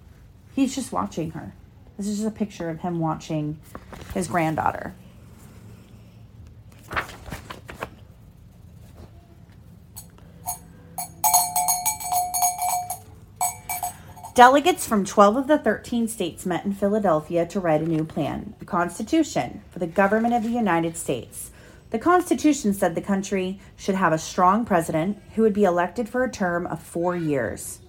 He's 0.57 0.75
just 0.75 0.91
watching 0.91 1.31
her. 1.31 1.55
This 1.99 2.07
is 2.07 2.19
just 2.19 2.29
a 2.29 2.31
picture 2.31 2.71
of 2.71 2.81
him 2.81 3.01
watching 3.01 3.59
his 4.15 4.29
granddaughter. 4.29 4.95
Delegates 14.37 14.87
from 14.87 15.05
12 15.05 15.37
of 15.37 15.47
the 15.49 15.59
13 15.59 16.07
states 16.07 16.47
met 16.47 16.65
in 16.65 16.73
Philadelphia 16.73 17.45
to 17.47 17.59
write 17.59 17.81
a 17.81 17.89
new 17.89 18.05
plan, 18.05 18.55
the 18.61 18.65
Constitution, 18.65 19.63
for 19.73 19.81
the 19.81 19.87
government 19.89 20.33
of 20.33 20.45
the 20.45 20.51
United 20.51 20.97
States. 20.97 21.51
The 21.91 21.99
Constitution 21.99 22.73
said 22.73 22.95
the 22.95 23.01
country 23.01 23.59
should 23.77 23.97
have 23.97 24.13
a 24.13 24.19
strong 24.19 24.65
president 24.65 25.21
who 25.35 25.43
would 25.43 25.55
be 25.55 25.65
elected 25.65 26.09
for 26.09 26.23
a 26.23 26.31
term 26.31 26.69
of 26.69 26.81
four 26.81 27.17
years. 27.17 27.81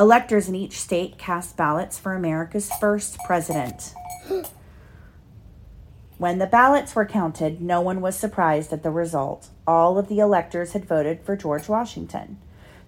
Electors 0.00 0.48
in 0.48 0.54
each 0.54 0.80
state 0.80 1.18
cast 1.18 1.58
ballots 1.58 1.98
for 1.98 2.14
America's 2.14 2.70
first 2.80 3.18
president. 3.26 3.92
When 6.16 6.38
the 6.38 6.46
ballots 6.46 6.94
were 6.94 7.04
counted, 7.04 7.60
no 7.60 7.82
one 7.82 8.00
was 8.00 8.16
surprised 8.16 8.72
at 8.72 8.82
the 8.82 8.90
result. 8.90 9.48
All 9.66 9.98
of 9.98 10.08
the 10.08 10.18
electors 10.18 10.72
had 10.72 10.86
voted 10.86 11.20
for 11.22 11.36
George 11.36 11.68
Washington. 11.68 12.38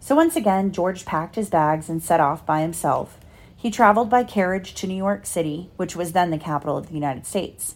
So 0.00 0.14
once 0.14 0.36
again, 0.36 0.72
George 0.72 1.04
packed 1.04 1.36
his 1.36 1.50
bags 1.50 1.90
and 1.90 2.02
set 2.02 2.20
off 2.20 2.46
by 2.46 2.62
himself. 2.62 3.18
He 3.54 3.70
traveled 3.70 4.08
by 4.08 4.24
carriage 4.24 4.72
to 4.74 4.86
New 4.86 4.96
York 4.96 5.26
City, 5.26 5.70
which 5.76 5.94
was 5.94 6.12
then 6.12 6.30
the 6.30 6.38
capital 6.38 6.78
of 6.78 6.88
the 6.88 6.94
United 6.94 7.26
States. 7.26 7.74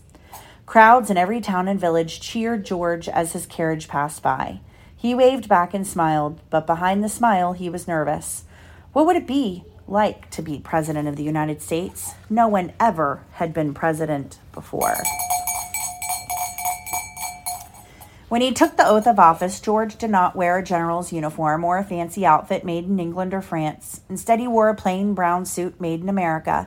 Crowds 0.64 1.10
in 1.10 1.18
every 1.18 1.42
town 1.42 1.68
and 1.68 1.78
village 1.78 2.20
cheered 2.20 2.64
George 2.64 3.06
as 3.06 3.32
his 3.32 3.44
carriage 3.44 3.86
passed 3.86 4.22
by. 4.22 4.60
He 4.96 5.14
waved 5.14 5.46
back 5.46 5.74
and 5.74 5.86
smiled, 5.86 6.40
but 6.48 6.66
behind 6.66 7.04
the 7.04 7.08
smile, 7.10 7.52
he 7.52 7.68
was 7.68 7.86
nervous. 7.86 8.44
What 8.96 9.04
would 9.04 9.16
it 9.16 9.26
be 9.26 9.62
like 9.86 10.30
to 10.30 10.40
be 10.40 10.58
President 10.58 11.06
of 11.06 11.16
the 11.16 11.22
United 11.22 11.60
States? 11.60 12.14
No 12.30 12.48
one 12.48 12.72
ever 12.80 13.26
had 13.32 13.52
been 13.52 13.74
president 13.74 14.38
before. 14.54 14.96
When 18.30 18.40
he 18.40 18.52
took 18.52 18.78
the 18.78 18.88
oath 18.88 19.06
of 19.06 19.18
office, 19.18 19.60
George 19.60 19.96
did 19.96 20.08
not 20.08 20.34
wear 20.34 20.56
a 20.56 20.64
general's 20.64 21.12
uniform 21.12 21.62
or 21.62 21.76
a 21.76 21.84
fancy 21.84 22.24
outfit 22.24 22.64
made 22.64 22.86
in 22.86 22.98
England 22.98 23.34
or 23.34 23.42
France. 23.42 24.00
Instead, 24.08 24.40
he 24.40 24.48
wore 24.48 24.70
a 24.70 24.74
plain 24.74 25.12
brown 25.12 25.44
suit 25.44 25.78
made 25.78 26.00
in 26.00 26.08
America. 26.08 26.66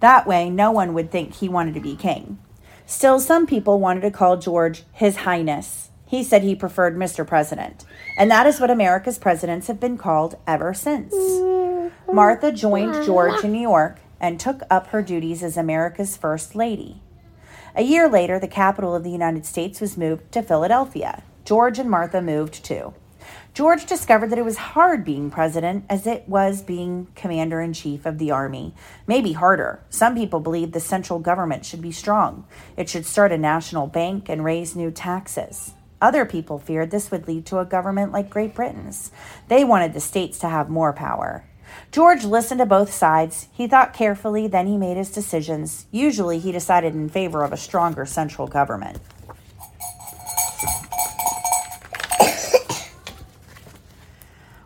That 0.00 0.26
way, 0.26 0.50
no 0.50 0.70
one 0.70 0.92
would 0.92 1.10
think 1.10 1.32
he 1.32 1.48
wanted 1.48 1.72
to 1.72 1.80
be 1.80 1.96
king. 1.96 2.38
Still, 2.84 3.18
some 3.18 3.46
people 3.46 3.80
wanted 3.80 4.02
to 4.02 4.10
call 4.10 4.36
George 4.36 4.82
His 4.92 5.16
Highness. 5.16 5.88
He 6.04 6.22
said 6.24 6.42
he 6.42 6.54
preferred 6.54 6.98
Mr. 6.98 7.26
President. 7.26 7.86
And 8.18 8.30
that 8.30 8.46
is 8.46 8.60
what 8.60 8.70
America's 8.70 9.16
presidents 9.16 9.68
have 9.68 9.80
been 9.80 9.96
called 9.96 10.36
ever 10.46 10.74
since. 10.74 11.14
Martha 12.12 12.50
joined 12.50 13.04
George 13.04 13.44
in 13.44 13.52
New 13.52 13.60
York 13.60 14.00
and 14.20 14.40
took 14.40 14.62
up 14.68 14.88
her 14.88 15.00
duties 15.00 15.44
as 15.44 15.56
America's 15.56 16.16
First 16.16 16.56
Lady. 16.56 17.00
A 17.76 17.82
year 17.82 18.08
later, 18.08 18.40
the 18.40 18.48
capital 18.48 18.96
of 18.96 19.04
the 19.04 19.12
United 19.12 19.46
States 19.46 19.80
was 19.80 19.96
moved 19.96 20.32
to 20.32 20.42
Philadelphia. 20.42 21.22
George 21.44 21.78
and 21.78 21.88
Martha 21.88 22.20
moved 22.20 22.64
too. 22.64 22.94
George 23.54 23.86
discovered 23.86 24.30
that 24.30 24.40
it 24.40 24.44
was 24.44 24.56
hard 24.56 25.04
being 25.04 25.30
president 25.30 25.84
as 25.88 26.04
it 26.04 26.28
was 26.28 26.62
being 26.62 27.06
commander 27.14 27.60
in 27.60 27.72
chief 27.72 28.04
of 28.04 28.18
the 28.18 28.32
army. 28.32 28.74
Maybe 29.06 29.34
harder. 29.34 29.80
Some 29.88 30.16
people 30.16 30.40
believed 30.40 30.72
the 30.72 30.80
central 30.80 31.20
government 31.20 31.64
should 31.64 31.80
be 31.80 31.92
strong. 31.92 32.44
It 32.76 32.88
should 32.88 33.06
start 33.06 33.30
a 33.30 33.38
national 33.38 33.86
bank 33.86 34.28
and 34.28 34.44
raise 34.44 34.74
new 34.74 34.90
taxes. 34.90 35.74
Other 36.00 36.24
people 36.24 36.58
feared 36.58 36.90
this 36.90 37.12
would 37.12 37.28
lead 37.28 37.46
to 37.46 37.58
a 37.58 37.64
government 37.64 38.10
like 38.10 38.30
Great 38.30 38.54
Britain's. 38.54 39.12
They 39.46 39.62
wanted 39.62 39.92
the 39.92 40.00
states 40.00 40.40
to 40.40 40.48
have 40.48 40.68
more 40.68 40.92
power. 40.92 41.44
George 41.92 42.24
listened 42.24 42.58
to 42.58 42.66
both 42.66 42.92
sides. 42.92 43.48
He 43.52 43.66
thought 43.66 43.92
carefully, 43.92 44.46
then 44.46 44.66
he 44.66 44.76
made 44.76 44.96
his 44.96 45.10
decisions. 45.10 45.86
Usually, 45.90 46.38
he 46.38 46.52
decided 46.52 46.94
in 46.94 47.08
favor 47.08 47.42
of 47.42 47.52
a 47.52 47.56
stronger 47.56 48.06
central 48.06 48.46
government. 48.46 48.98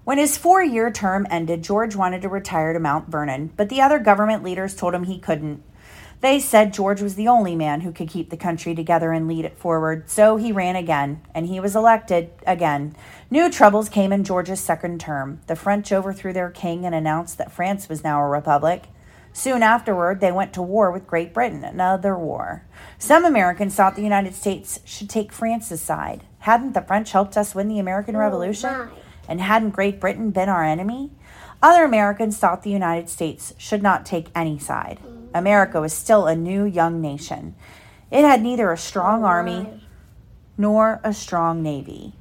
When 0.05 0.19
his 0.19 0.37
four 0.37 0.63
year 0.63 0.91
term 0.91 1.27
ended, 1.31 1.63
George 1.63 1.97
wanted 1.97 2.21
to 2.23 2.29
retire 2.29 2.75
to 2.75 2.79
Mount 2.79 3.09
Vernon, 3.09 3.51
but 3.57 3.71
the 3.71 3.81
other 3.81 3.99
government 3.99 4.43
leaders 4.43 4.75
told 4.75 4.95
him 4.95 5.05
he 5.05 5.19
couldn't. 5.19 5.63
They 6.21 6.41
said 6.41 6.73
George 6.73 7.03
was 7.03 7.17
the 7.17 7.29
only 7.29 7.55
man 7.55 7.83
who 7.83 7.93
could 7.93 8.09
keep 8.09 8.31
the 8.31 8.37
country 8.37 8.75
together 8.75 9.13
and 9.13 9.29
lead 9.29 9.45
it 9.45 9.59
forward, 9.59 10.09
so 10.09 10.37
he 10.37 10.53
ran 10.53 10.77
again, 10.77 11.21
and 11.35 11.47
he 11.47 11.61
was 11.61 11.77
elected 11.77 12.31
again. 12.47 12.97
New 13.31 13.51
troubles 13.51 13.89
came 13.89 14.13
in 14.13 14.25
George's 14.25 14.61
second 14.61 15.01
term. 15.01 15.41
The 15.47 15.57
French 15.57 15.93
overthrew 15.93 16.33
their 16.33 16.51
king 16.51 16.87
and 16.87 16.95
announced 16.95 17.37
that 17.39 17.53
France 17.53 17.89
was 17.89 18.03
now 18.03 18.21
a 18.21 18.29
republic. 18.29 18.85
Soon 19.33 19.65
afterward, 19.65 20.21
they 20.21 20.31
went 20.31 20.53
to 20.53 20.63
war 20.63 20.93
with 20.93 21.09
Great 21.09 21.35
Britain, 21.35 21.65
another 21.65 22.17
war. 22.17 22.65
Some 22.99 23.25
Americans 23.25 23.75
thought 23.75 23.97
the 23.97 24.03
United 24.03 24.35
States 24.35 24.79
should 24.85 25.11
take 25.11 25.33
France's 25.33 25.83
side. 25.83 26.23
Hadn't 26.39 26.73
the 26.73 26.83
French 26.83 27.11
helped 27.11 27.37
us 27.37 27.55
win 27.55 27.69
the 27.69 27.81
American 27.81 28.15
oh, 28.15 28.21
Revolution? 28.21 28.91
And 29.29 29.41
hadn't 29.41 29.71
Great 29.71 29.99
Britain 29.99 30.31
been 30.31 30.49
our 30.49 30.65
enemy? 30.65 31.11
Other 31.61 31.85
Americans 31.85 32.39
thought 32.39 32.63
the 32.63 32.71
United 32.71 33.09
States 33.09 33.55
should 33.59 33.83
not 33.83 34.07
take 34.07 34.29
any 34.37 34.59
side. 34.59 35.01
America 35.35 35.81
was 35.81 35.93
still 35.93 36.27
a 36.27 36.37
new 36.37 36.65
young 36.65 37.01
nation. 37.01 37.55
It 38.11 38.23
had 38.23 38.43
neither 38.43 38.71
a 38.71 38.79
strong 38.79 39.25
army 39.25 39.83
nor 40.57 41.01
a 41.03 41.13
strong 41.13 41.63
navy. 41.63 42.15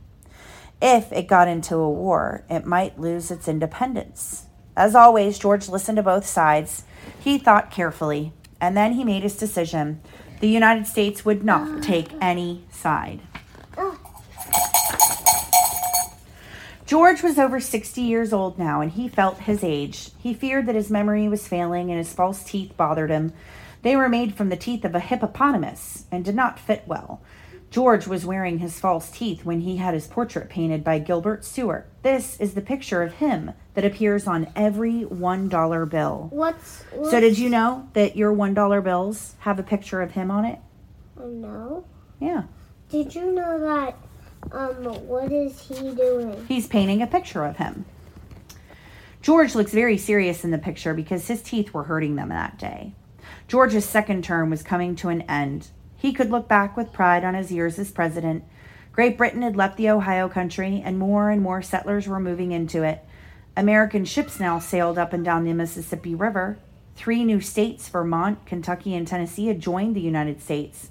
If 0.82 1.12
it 1.14 1.28
got 1.28 1.48
into 1.48 1.76
a 1.76 1.90
war, 1.90 2.44
it 2.50 2.66
might 2.66 3.00
lose 3.00 3.32
its 3.32 3.48
independence. 3.48 4.48
As 4.76 4.96
always, 4.96 5.38
George 5.38 5.70
listened 5.70 5.98
to 5.98 6.04
both 6.04 6.26
sides. 6.26 6.84
He 7.20 7.38
thought 7.38 7.72
carefully, 7.72 8.34
and 8.60 8.76
then 8.76 8.94
he 8.94 9.04
made 9.04 9.24
his 9.24 9.38
decision. 9.38 10.02
The 10.40 10.50
United 10.50 10.88
States 10.88 11.24
would 11.24 11.44
not 11.44 11.70
ah. 11.70 11.80
take 11.82 12.12
any 12.20 12.66
side. 12.70 13.22
George 16.86 17.24
was 17.24 17.40
over 17.40 17.60
60 17.60 18.02
years 18.02 18.34
old 18.34 18.60
now, 18.60 18.82
and 18.82 18.92
he 18.92 19.08
felt 19.08 19.40
his 19.40 19.64
age. 19.64 20.12
He 20.18 20.34
feared 20.34 20.66
that 20.66 20.76
his 20.76 20.90
memory 20.90 21.28
was 21.28 21.48
failing 21.48 21.90
and 21.90 21.98
his 21.98 22.14
false 22.14 22.44
teeth 22.44 22.76
bothered 22.76 23.10
him. 23.10 23.34
They 23.84 23.96
were 23.96 24.10
made 24.10 24.36
from 24.36 24.50
the 24.50 24.58
teeth 24.58 24.84
of 24.86 24.96
a 24.96 25.00
hippopotamus 25.00 26.06
and 26.12 26.26
did 26.26 26.36
not 26.36 26.60
fit 26.60 26.84
well. 26.86 27.22
George 27.70 28.06
was 28.06 28.26
wearing 28.26 28.60
his 28.60 28.80
false 28.80 29.10
teeth 29.10 29.46
when 29.46 29.62
he 29.62 29.78
had 29.78 29.96
his 29.96 30.08
portrait 30.08 30.48
painted 30.48 30.84
by 30.84 31.00
Gilbert 31.00 31.44
Stuart. 31.44 31.90
This 32.04 32.40
is 32.40 32.54
the 32.54 32.62
picture 32.62 33.02
of 33.02 33.16
him 33.16 33.52
that 33.74 33.84
appears 33.84 34.28
on 34.28 34.52
every 34.56 35.06
$1 35.06 35.90
bill. 35.90 36.28
What's, 36.32 36.84
what's 36.92 37.10
So, 37.10 37.20
did 37.20 37.40
you 37.40 37.50
know 37.50 37.90
that 37.94 38.16
your 38.16 38.32
$1 38.32 38.84
bills 38.84 39.36
have 39.40 39.58
a 39.58 39.64
picture 39.64 40.02
of 40.02 40.12
him 40.12 40.30
on 40.30 40.46
it? 40.46 40.60
Oh, 41.20 41.28
no. 41.28 41.86
Yeah. 42.20 42.44
Did 42.90 43.16
you 43.16 43.32
know 43.32 43.60
that? 43.60 43.98
Um, 44.52 45.08
what 45.08 45.32
is 45.32 45.60
he 45.62 45.94
doing? 45.96 46.46
He's 46.48 46.68
painting 46.68 47.02
a 47.02 47.08
picture 47.08 47.46
of 47.46 47.58
him. 47.58 47.86
George 49.22 49.56
looks 49.56 49.72
very 49.72 49.98
serious 49.98 50.44
in 50.44 50.52
the 50.52 50.58
picture 50.58 50.94
because 50.94 51.28
his 51.28 51.42
teeth 51.42 51.74
were 51.74 51.86
hurting 51.86 52.16
them 52.16 52.30
that 52.30 52.60
day. 52.60 52.94
George's 53.48 53.86
second 53.86 54.24
term 54.24 54.50
was 54.50 54.64
coming 54.64 54.96
to 54.98 55.10
an 55.10 55.22
end. 55.24 55.70
He 55.96 56.12
could 56.12 56.30
look 56.30 56.50
back 56.50 56.76
with 56.76 56.92
pride 56.92 57.24
on 57.24 57.34
his 57.34 57.52
years 57.52 57.80
as 57.80 57.92
president. 57.92 58.44
Great 58.92 59.18
Britain 59.18 59.42
had 59.42 59.56
left 59.56 59.78
the 59.78 59.90
Ohio 59.90 60.28
country, 60.28 60.82
and 60.84 61.00
more 61.00 61.30
and 61.30 61.42
more 61.42 61.62
settlers 61.62 62.08
were 62.08 62.20
moving 62.20 62.52
into 62.52 62.84
it. 62.84 63.04
American 63.56 64.04
ships 64.04 64.40
now 64.40 64.60
sailed 64.60 64.98
up 64.98 65.14
and 65.14 65.24
down 65.24 65.46
the 65.46 65.54
Mississippi 65.54 66.14
River. 66.14 66.58
Three 66.96 67.24
new 67.24 67.40
states, 67.40 67.88
Vermont, 67.90 68.46
Kentucky, 68.46 68.94
and 68.94 69.08
Tennessee, 69.08 69.48
had 69.48 69.60
joined 69.60 69.96
the 69.96 70.02
United 70.02 70.42
States. 70.42 70.90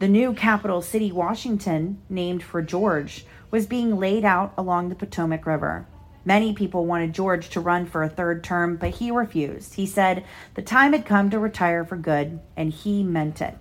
The 0.00 0.08
new 0.08 0.34
capital 0.34 0.82
city, 0.82 1.12
Washington, 1.12 1.98
named 2.08 2.42
for 2.42 2.60
George, 2.60 3.24
was 3.52 3.66
being 3.66 3.96
laid 3.96 4.24
out 4.24 4.52
along 4.58 4.88
the 4.88 4.96
Potomac 4.96 5.46
River. 5.46 5.86
Many 6.24 6.52
people 6.52 6.84
wanted 6.84 7.12
George 7.12 7.48
to 7.50 7.60
run 7.60 7.86
for 7.86 8.02
a 8.02 8.08
third 8.08 8.42
term, 8.42 8.76
but 8.76 8.90
he 8.90 9.12
refused. 9.12 9.74
He 9.74 9.86
said 9.86 10.24
the 10.54 10.62
time 10.62 10.92
had 10.92 11.06
come 11.06 11.30
to 11.30 11.38
retire 11.38 11.84
for 11.84 11.96
good, 11.96 12.40
and 12.56 12.72
he 12.72 13.04
meant 13.04 13.40
it. 13.40 13.56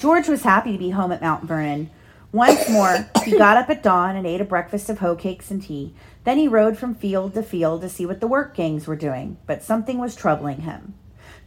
George 0.00 0.28
was 0.28 0.42
happy 0.42 0.72
to 0.72 0.78
be 0.78 0.90
home 0.90 1.12
at 1.12 1.22
Mount 1.22 1.44
Vernon. 1.44 1.88
Once 2.32 2.68
more, 2.68 3.08
he 3.24 3.38
got 3.38 3.56
up 3.56 3.70
at 3.70 3.84
dawn 3.84 4.16
and 4.16 4.26
ate 4.26 4.40
a 4.40 4.44
breakfast 4.44 4.90
of 4.90 4.98
hoe 4.98 5.14
cakes 5.14 5.50
and 5.50 5.62
tea. 5.62 5.94
Then 6.24 6.38
he 6.38 6.48
rode 6.48 6.78
from 6.78 6.94
field 6.94 7.34
to 7.34 7.42
field 7.42 7.82
to 7.82 7.88
see 7.88 8.06
what 8.06 8.20
the 8.20 8.28
work 8.28 8.54
gangs 8.54 8.86
were 8.86 8.96
doing, 8.96 9.38
but 9.46 9.62
something 9.62 9.98
was 9.98 10.14
troubling 10.14 10.62
him. 10.62 10.94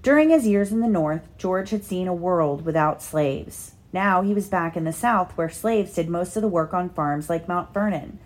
During 0.01 0.29
his 0.29 0.45
years 0.45 0.71
in 0.71 0.81
the 0.81 0.87
North, 0.87 1.27
George 1.37 1.69
had 1.69 1.83
seen 1.83 2.07
a 2.07 2.13
world 2.13 2.65
without 2.65 3.01
slaves. 3.01 3.71
Now 3.93 4.21
he 4.21 4.33
was 4.33 4.49
back 4.49 4.75
in 4.75 4.83
the 4.83 4.91
South 4.91 5.31
where 5.37 5.49
slaves 5.49 5.93
did 5.93 6.09
most 6.09 6.35
of 6.35 6.41
the 6.41 6.47
work 6.47 6.73
on 6.73 6.89
farms 6.89 7.29
like 7.29 7.47
Mount 7.47 7.73
Vernon. 7.73 8.19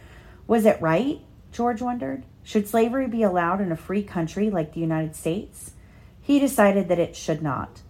Was 0.47 0.65
it 0.65 0.81
right? 0.81 1.21
George 1.51 1.81
wondered. 1.81 2.23
Should 2.43 2.67
slavery 2.67 3.07
be 3.07 3.21
allowed 3.21 3.61
in 3.61 3.71
a 3.71 3.77
free 3.77 4.01
country 4.01 4.49
like 4.49 4.73
the 4.73 4.79
United 4.79 5.15
States? 5.15 5.73
He 6.21 6.39
decided 6.39 6.87
that 6.87 6.99
it 6.99 7.15
should 7.15 7.43
not. 7.43 7.81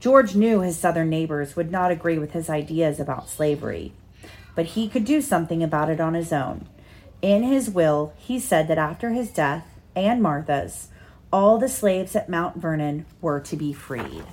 George 0.00 0.34
knew 0.34 0.60
his 0.60 0.78
Southern 0.78 1.10
neighbors 1.10 1.56
would 1.56 1.70
not 1.70 1.90
agree 1.90 2.18
with 2.18 2.32
his 2.32 2.48
ideas 2.48 2.98
about 2.98 3.28
slavery, 3.28 3.92
but 4.54 4.66
he 4.66 4.88
could 4.88 5.04
do 5.04 5.20
something 5.20 5.62
about 5.62 5.90
it 5.90 6.00
on 6.00 6.14
his 6.14 6.32
own. 6.32 6.66
In 7.22 7.42
his 7.42 7.70
will, 7.70 8.12
he 8.16 8.38
said 8.38 8.68
that 8.68 8.78
after 8.78 9.10
his 9.10 9.30
death 9.30 9.66
and 9.94 10.22
Martha's, 10.22 10.88
all 11.32 11.58
the 11.58 11.68
slaves 11.68 12.14
at 12.14 12.28
Mount 12.28 12.56
Vernon 12.56 13.06
were 13.20 13.40
to 13.40 13.56
be 13.56 13.72
freed. 13.72 14.24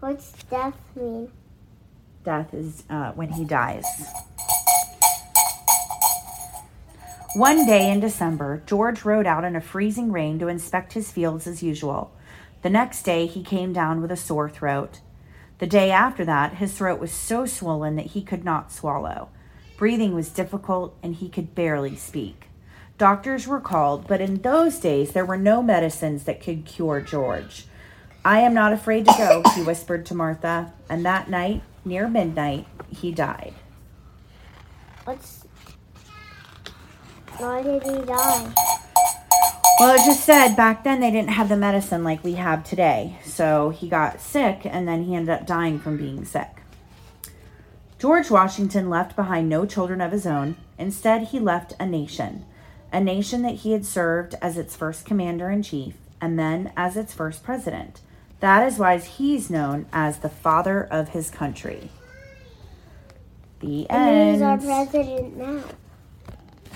What's 0.00 0.32
death 0.44 0.76
mean? 0.96 1.30
Death 2.24 2.54
is 2.54 2.84
uh, 2.88 3.12
when 3.12 3.30
he 3.30 3.44
dies. 3.44 3.84
One 7.34 7.66
day 7.66 7.90
in 7.90 8.00
December, 8.00 8.62
George 8.66 9.04
rode 9.04 9.26
out 9.26 9.44
in 9.44 9.56
a 9.56 9.60
freezing 9.60 10.12
rain 10.12 10.38
to 10.38 10.48
inspect 10.48 10.92
his 10.92 11.10
fields 11.10 11.46
as 11.46 11.62
usual. 11.62 12.12
The 12.62 12.70
next 12.70 13.02
day, 13.02 13.26
he 13.26 13.42
came 13.42 13.72
down 13.72 14.02
with 14.02 14.12
a 14.12 14.16
sore 14.16 14.50
throat. 14.50 15.00
The 15.58 15.66
day 15.66 15.90
after 15.90 16.24
that, 16.24 16.54
his 16.54 16.76
throat 16.76 17.00
was 17.00 17.10
so 17.10 17.46
swollen 17.46 17.96
that 17.96 18.06
he 18.06 18.22
could 18.22 18.44
not 18.44 18.70
swallow. 18.70 19.30
Breathing 19.82 20.14
was 20.14 20.28
difficult 20.28 20.96
and 21.02 21.16
he 21.16 21.28
could 21.28 21.56
barely 21.56 21.96
speak. 21.96 22.46
Doctors 22.98 23.48
were 23.48 23.58
called, 23.58 24.06
but 24.06 24.20
in 24.20 24.42
those 24.42 24.78
days 24.78 25.10
there 25.10 25.26
were 25.26 25.36
no 25.36 25.60
medicines 25.60 26.22
that 26.22 26.40
could 26.40 26.64
cure 26.64 27.00
George. 27.00 27.66
I 28.24 28.42
am 28.42 28.54
not 28.54 28.72
afraid 28.72 29.06
to 29.06 29.14
go, 29.18 29.42
he 29.56 29.62
whispered 29.64 30.06
to 30.06 30.14
Martha, 30.14 30.72
and 30.88 31.04
that 31.04 31.28
night, 31.28 31.62
near 31.84 32.06
midnight, 32.06 32.68
he 32.90 33.10
died. 33.10 33.54
What's. 35.02 35.46
Why 37.38 37.64
did 37.64 37.82
he 37.82 38.04
die? 38.04 38.54
Well, 39.80 39.96
it 39.96 40.06
just 40.06 40.24
said 40.24 40.54
back 40.54 40.84
then 40.84 41.00
they 41.00 41.10
didn't 41.10 41.30
have 41.30 41.48
the 41.48 41.56
medicine 41.56 42.04
like 42.04 42.22
we 42.22 42.34
have 42.34 42.62
today. 42.62 43.18
So 43.24 43.70
he 43.70 43.88
got 43.88 44.20
sick 44.20 44.60
and 44.62 44.86
then 44.86 45.02
he 45.02 45.16
ended 45.16 45.34
up 45.34 45.44
dying 45.44 45.80
from 45.80 45.96
being 45.96 46.24
sick. 46.24 46.61
George 48.02 48.32
Washington 48.32 48.90
left 48.90 49.14
behind 49.14 49.48
no 49.48 49.64
children 49.64 50.00
of 50.00 50.10
his 50.10 50.26
own. 50.26 50.56
Instead, 50.76 51.28
he 51.28 51.38
left 51.38 51.74
a 51.78 51.86
nation, 51.86 52.44
a 52.92 52.98
nation 53.00 53.42
that 53.42 53.54
he 53.60 53.70
had 53.70 53.86
served 53.86 54.34
as 54.42 54.58
its 54.58 54.74
first 54.74 55.06
commander 55.06 55.50
in 55.50 55.62
chief 55.62 55.94
and 56.20 56.36
then 56.36 56.72
as 56.76 56.96
its 56.96 57.14
first 57.14 57.44
president. 57.44 58.00
That 58.40 58.66
is 58.66 58.76
why 58.76 58.98
he's 58.98 59.50
known 59.50 59.86
as 59.92 60.18
the 60.18 60.28
father 60.28 60.82
of 60.82 61.10
his 61.10 61.30
country. 61.30 61.90
The 63.60 63.88
And 63.88 64.32
who's 64.32 64.42
our 64.42 64.58
president 64.58 65.36
now? 65.36 65.62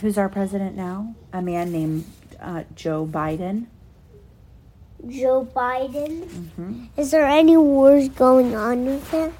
Who's 0.00 0.18
our 0.18 0.28
president 0.28 0.76
now? 0.76 1.16
A 1.32 1.42
man 1.42 1.72
named 1.72 2.04
uh, 2.40 2.62
Joe 2.76 3.04
Biden. 3.04 3.66
Joe 5.08 5.44
Biden. 5.44 6.28
hmm 6.54 6.84
Is 6.96 7.10
there 7.10 7.26
any 7.26 7.56
wars 7.56 8.10
going 8.10 8.54
on 8.54 8.84
with 8.86 9.10
him? 9.10 9.34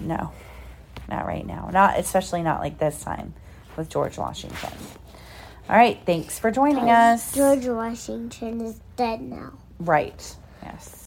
No, 0.00 0.32
not 1.08 1.26
right 1.26 1.46
now. 1.46 1.70
Not 1.72 1.98
especially 1.98 2.42
not 2.42 2.60
like 2.60 2.78
this 2.78 3.02
time 3.02 3.34
with 3.76 3.88
George 3.88 4.18
Washington. 4.18 4.72
All 5.68 5.76
right, 5.76 5.98
thanks 6.06 6.38
for 6.38 6.50
joining 6.50 6.90
us. 6.90 7.34
George 7.34 7.66
Washington 7.66 8.60
is 8.60 8.80
dead 8.96 9.20
now. 9.20 9.52
Right. 9.78 10.36
Yes. 10.62 11.05